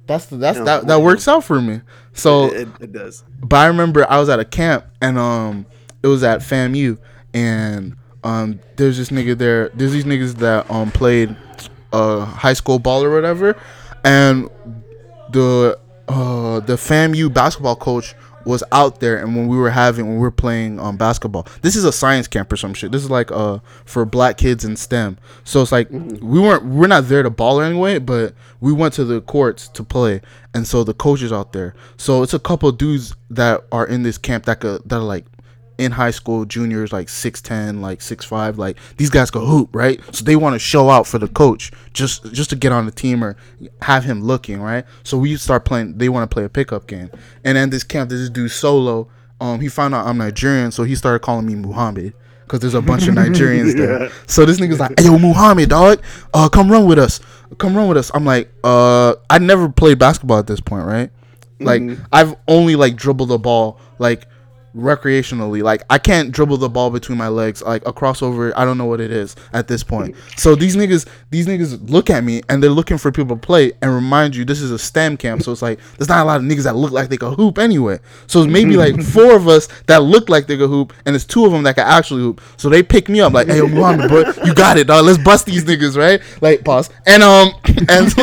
[0.09, 1.81] that's the, that's you know, that that works out for me.
[2.13, 3.23] So it, it, it, does.
[3.39, 5.65] But I remember I was at a camp and um
[6.01, 6.97] it was at FAMU,
[7.33, 9.69] and um, there's this nigga there.
[9.69, 11.35] There's these niggas that um played
[11.91, 13.55] uh high school ball or whatever,
[14.03, 14.49] and
[15.31, 18.15] the uh the FAMU basketball coach
[18.45, 21.47] was out there and when we were having when we were playing um basketball.
[21.61, 22.91] This is a science camp or some shit.
[22.91, 25.17] This is like uh for black kids in stem.
[25.43, 26.25] So it's like mm-hmm.
[26.27, 29.83] we weren't we're not there to ball anyway but we went to the courts to
[29.83, 30.21] play.
[30.53, 31.75] And so the coaches out there.
[31.97, 35.25] So it's a couple dudes that are in this camp that could that are like
[35.79, 39.99] in high school, juniors like 6'10, like 6'5, like these guys go hoop, right?
[40.13, 42.91] So they want to show out for the coach just just to get on the
[42.91, 43.37] team or
[43.81, 44.85] have him looking, right?
[45.03, 47.09] So we start playing they want to play a pickup game.
[47.45, 49.07] And then this camp, this dude solo,
[49.39, 52.13] um, he found out I'm Nigerian, so he started calling me Muhammad.
[52.49, 53.85] Cause there's a bunch of Nigerians yeah.
[53.85, 54.11] there.
[54.25, 56.01] So this nigga's like, hey, yo, Muhammad, dog,
[56.33, 57.19] uh, come run with us.
[57.59, 58.09] Come run with us.
[58.11, 61.11] I'm like, uh, I never played basketball at this point, right?
[61.59, 62.03] Like, mm-hmm.
[62.11, 64.25] I've only like dribbled the ball like
[64.75, 65.63] recreationally.
[65.63, 67.61] Like I can't dribble the ball between my legs.
[67.61, 70.15] Like a crossover, I don't know what it is at this point.
[70.37, 73.73] So these niggas, these niggas look at me and they're looking for people to play.
[73.81, 76.37] And remind you, this is a STEM camp, so it's like there's not a lot
[76.37, 77.99] of niggas that look like they could hoop anyway.
[78.27, 81.25] So it's maybe like four of us that look like they could hoop, and it's
[81.25, 82.41] two of them that can actually hoop.
[82.57, 85.05] So they pick me up like, hey, Muhammad, bro, you got it, dog.
[85.05, 86.21] Let's bust these niggas, right?
[86.41, 86.89] Like pause.
[87.05, 87.53] And um
[87.89, 88.13] and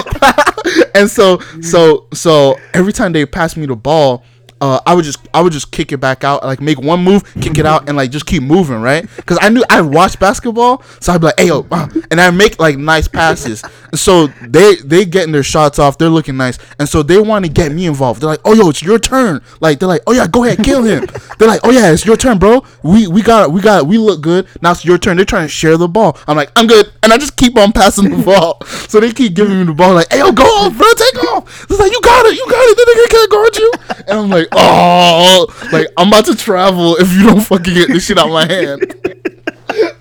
[0.94, 4.24] and so so so every time they pass me the ball
[4.60, 7.22] uh, I would just I would just kick it back out, like make one move,
[7.40, 9.06] kick it out, and like just keep moving, right?
[9.16, 12.30] Because I knew I watched basketball, so I'd be like, "Hey yo," uh, and I
[12.30, 13.62] make like nice passes.
[13.94, 17.50] So they they getting their shots off, they're looking nice, and so they want to
[17.50, 18.20] get me involved.
[18.22, 20.84] They're like, "Oh yo, it's your turn!" Like they're like, "Oh yeah, go ahead, kill
[20.84, 21.06] him."
[21.38, 22.64] they're like, "Oh yeah, it's your turn, bro.
[22.82, 24.46] We we got we got we look good.
[24.62, 26.16] Now it's your turn." They're trying to share the ball.
[26.26, 28.64] I'm like, "I'm good," and I just keep on passing the ball.
[28.88, 31.64] so they keep giving me the ball, like, "Hey yo, go off, bro, take off."
[31.64, 33.72] It's like, "You got it, you got it." The nigga can't guard you,
[34.08, 37.88] and I'm like like, oh, like I'm about to travel if you don't fucking get
[37.88, 38.94] this shit out of my hand.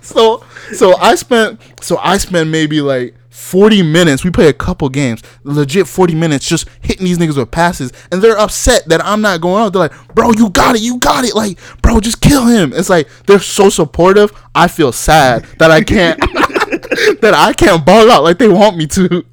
[0.00, 4.24] so, so I spent, so I spent maybe like 40 minutes.
[4.24, 8.22] We play a couple games, legit 40 minutes, just hitting these niggas with passes, and
[8.22, 9.74] they're upset that I'm not going out.
[9.74, 11.34] They're like, bro, you got it, you got it.
[11.34, 12.72] Like, bro, just kill him.
[12.72, 14.32] It's like they're so supportive.
[14.54, 16.18] I feel sad that I can't,
[17.20, 19.24] that I can't ball out like they want me to.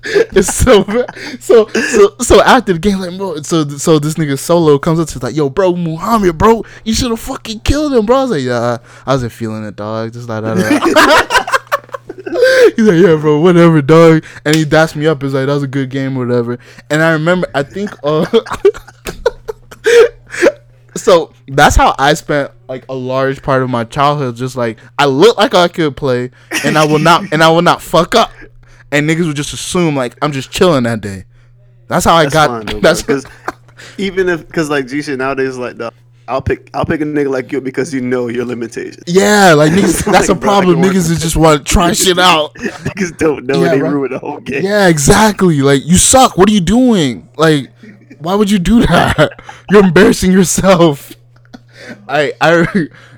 [0.04, 0.84] it's so
[1.40, 5.08] so so so after the game, like bro, so so this nigga solo comes up
[5.08, 8.18] to like, yo, bro, Muhammad, bro, you should have fucking killed him, bro.
[8.18, 10.12] I was like, yeah, I wasn't feeling it, dog.
[10.12, 11.44] Just like that.
[12.76, 14.24] He's like, yeah, bro, whatever, dog.
[14.44, 15.22] And he dashed me up.
[15.22, 16.58] He's like, that was a good game, or whatever.
[16.90, 18.26] And I remember, I think, uh,
[20.94, 24.36] so that's how I spent like a large part of my childhood.
[24.36, 26.30] Just like I look like I could play,
[26.64, 28.30] and I will not, and I will not fuck up.
[28.90, 31.24] And niggas would just assume like I'm just chilling that day.
[31.88, 32.48] That's how I That's got.
[32.48, 33.26] fine, though, that's because
[33.96, 35.94] even if because like G shit nowadays like dog,
[36.28, 39.02] I'll pick I'll pick a nigga like you because you know your limitations.
[39.06, 40.04] yeah, like niggas.
[40.12, 40.82] That's a Like, bro, problem.
[40.82, 42.54] Niggas is just want to try shit out.
[42.54, 43.92] Niggas don't know Yeah, and they right.
[43.92, 44.62] ruin the whole game.
[44.62, 45.60] Yeah, exactly.
[45.62, 46.36] Like you suck.
[46.36, 47.28] What are you doing?
[47.36, 47.70] Like,
[48.18, 49.30] why would you do that?
[49.70, 51.12] You're embarrassing yourself.
[52.08, 52.66] I I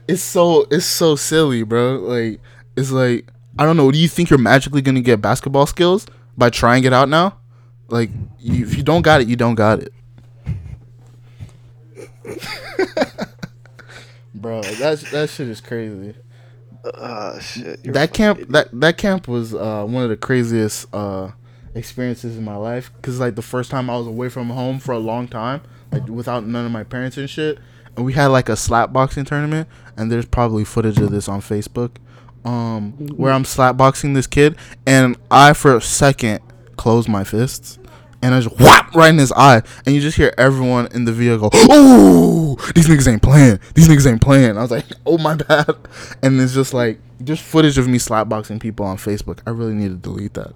[0.06, 1.96] it's so it's so silly, bro.
[1.98, 2.40] Like
[2.76, 3.26] it's like
[3.58, 3.90] I don't know.
[3.90, 6.06] Do you think you're magically gonna get basketball skills
[6.38, 7.38] by trying it out now?
[7.88, 9.92] Like you, if you don't got it, you don't got it.
[14.40, 16.14] Bro, that that shit is crazy
[16.84, 17.82] Ah shit.
[17.92, 18.52] that camp idiot.
[18.52, 21.30] that that camp was uh, one of the craziest uh,
[21.74, 24.92] experiences in my life because like the first time I was away from home for
[24.92, 25.60] a long time,
[25.92, 27.58] like without none of my parents and shit,
[27.96, 31.40] and we had like a slap boxing tournament, and there's probably footage of this on
[31.40, 31.96] Facebook,
[32.46, 36.40] um, where I'm slap boxing this kid, and I for a second
[36.76, 37.78] closed my fists.
[38.22, 41.12] And I just whap right in his eye, and you just hear everyone in the
[41.12, 43.60] vehicle, "Oh, these niggas ain't playing.
[43.74, 45.74] These niggas ain't playing." I was like, "Oh my bad,"
[46.22, 49.40] and it's just like just footage of me slapboxing people on Facebook.
[49.46, 50.54] I really need to delete that.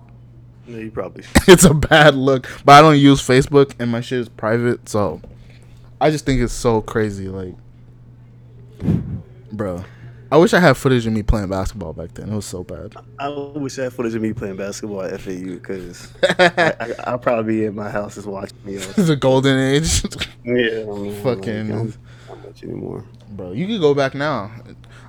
[0.67, 4.21] Yeah, you probably it's a bad look, but I don't use Facebook, and my shit
[4.21, 5.23] is private, so
[6.01, 7.29] I just think it's so crazy.
[7.29, 7.55] Like,
[9.53, 9.85] bro,
[10.33, 12.31] I wish I had footage of me playing basketball back then.
[12.33, 12.95] It was so bad.
[13.18, 17.55] I wish I had footage of me playing basketball at FAU because I, I'll probably
[17.59, 18.77] be in my house just watching me.
[18.77, 20.03] The golden age,
[20.45, 21.95] yeah, I Fucking- like, I'm
[22.29, 23.05] not much anymore.
[23.31, 23.53] bro.
[23.53, 24.51] You could go back now.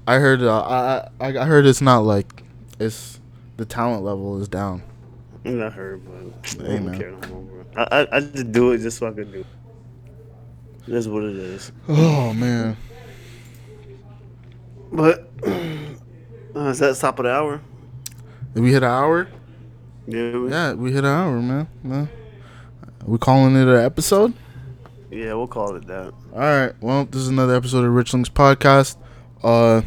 [0.05, 0.43] I heard.
[0.43, 2.43] Uh, I I I heard it's not like
[2.77, 3.19] it's
[3.57, 4.83] the talent level is down.
[5.45, 6.97] I heard, but I Hey, don't man.
[6.99, 7.65] care no more, bro.
[7.77, 9.39] I, I I just do it just so I can do.
[9.39, 9.45] it.
[10.87, 11.71] That's what it is.
[11.87, 12.77] Oh man.
[14.91, 15.49] But uh,
[16.69, 17.61] is that the top of the hour?
[18.53, 19.27] Did we hit an hour?
[20.07, 21.67] Yeah, we, Yeah, we hit an hour, man.
[21.83, 22.09] man.
[23.05, 24.33] We calling it an episode?
[25.11, 26.13] yeah, we'll call it that.
[26.33, 26.73] All right.
[26.81, 28.97] Well, this is another episode of Richlings Podcast.
[29.43, 29.81] Uh,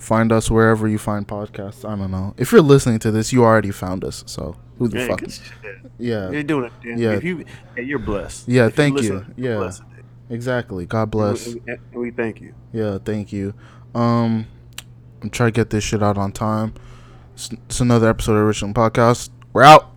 [0.00, 1.84] find us wherever you find podcasts.
[1.88, 2.34] I don't know.
[2.36, 4.24] If you're listening to this, you already found us.
[4.26, 5.22] So who the Yeah, fuck?
[5.98, 6.30] Yeah.
[6.30, 6.72] You're doing it.
[6.82, 6.98] Dan.
[6.98, 7.12] Yeah.
[7.12, 7.44] If you,
[7.76, 8.48] hey, you're blessed.
[8.48, 9.24] Yeah, If thank you.
[9.36, 9.56] Yeah.
[9.58, 9.82] blessed.
[10.30, 10.86] Exactly.
[10.86, 11.46] God bless.
[11.46, 12.54] And we, and we thank you.
[12.72, 12.98] Yeah.
[13.04, 13.54] Thank you.
[13.94, 14.46] Um,
[15.22, 16.74] I'm trying to get this shit out on time.
[17.34, 19.30] It's, it's another episode of Richland Podcast.
[19.52, 19.90] We're out.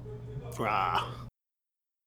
[0.57, 1.06] Rah.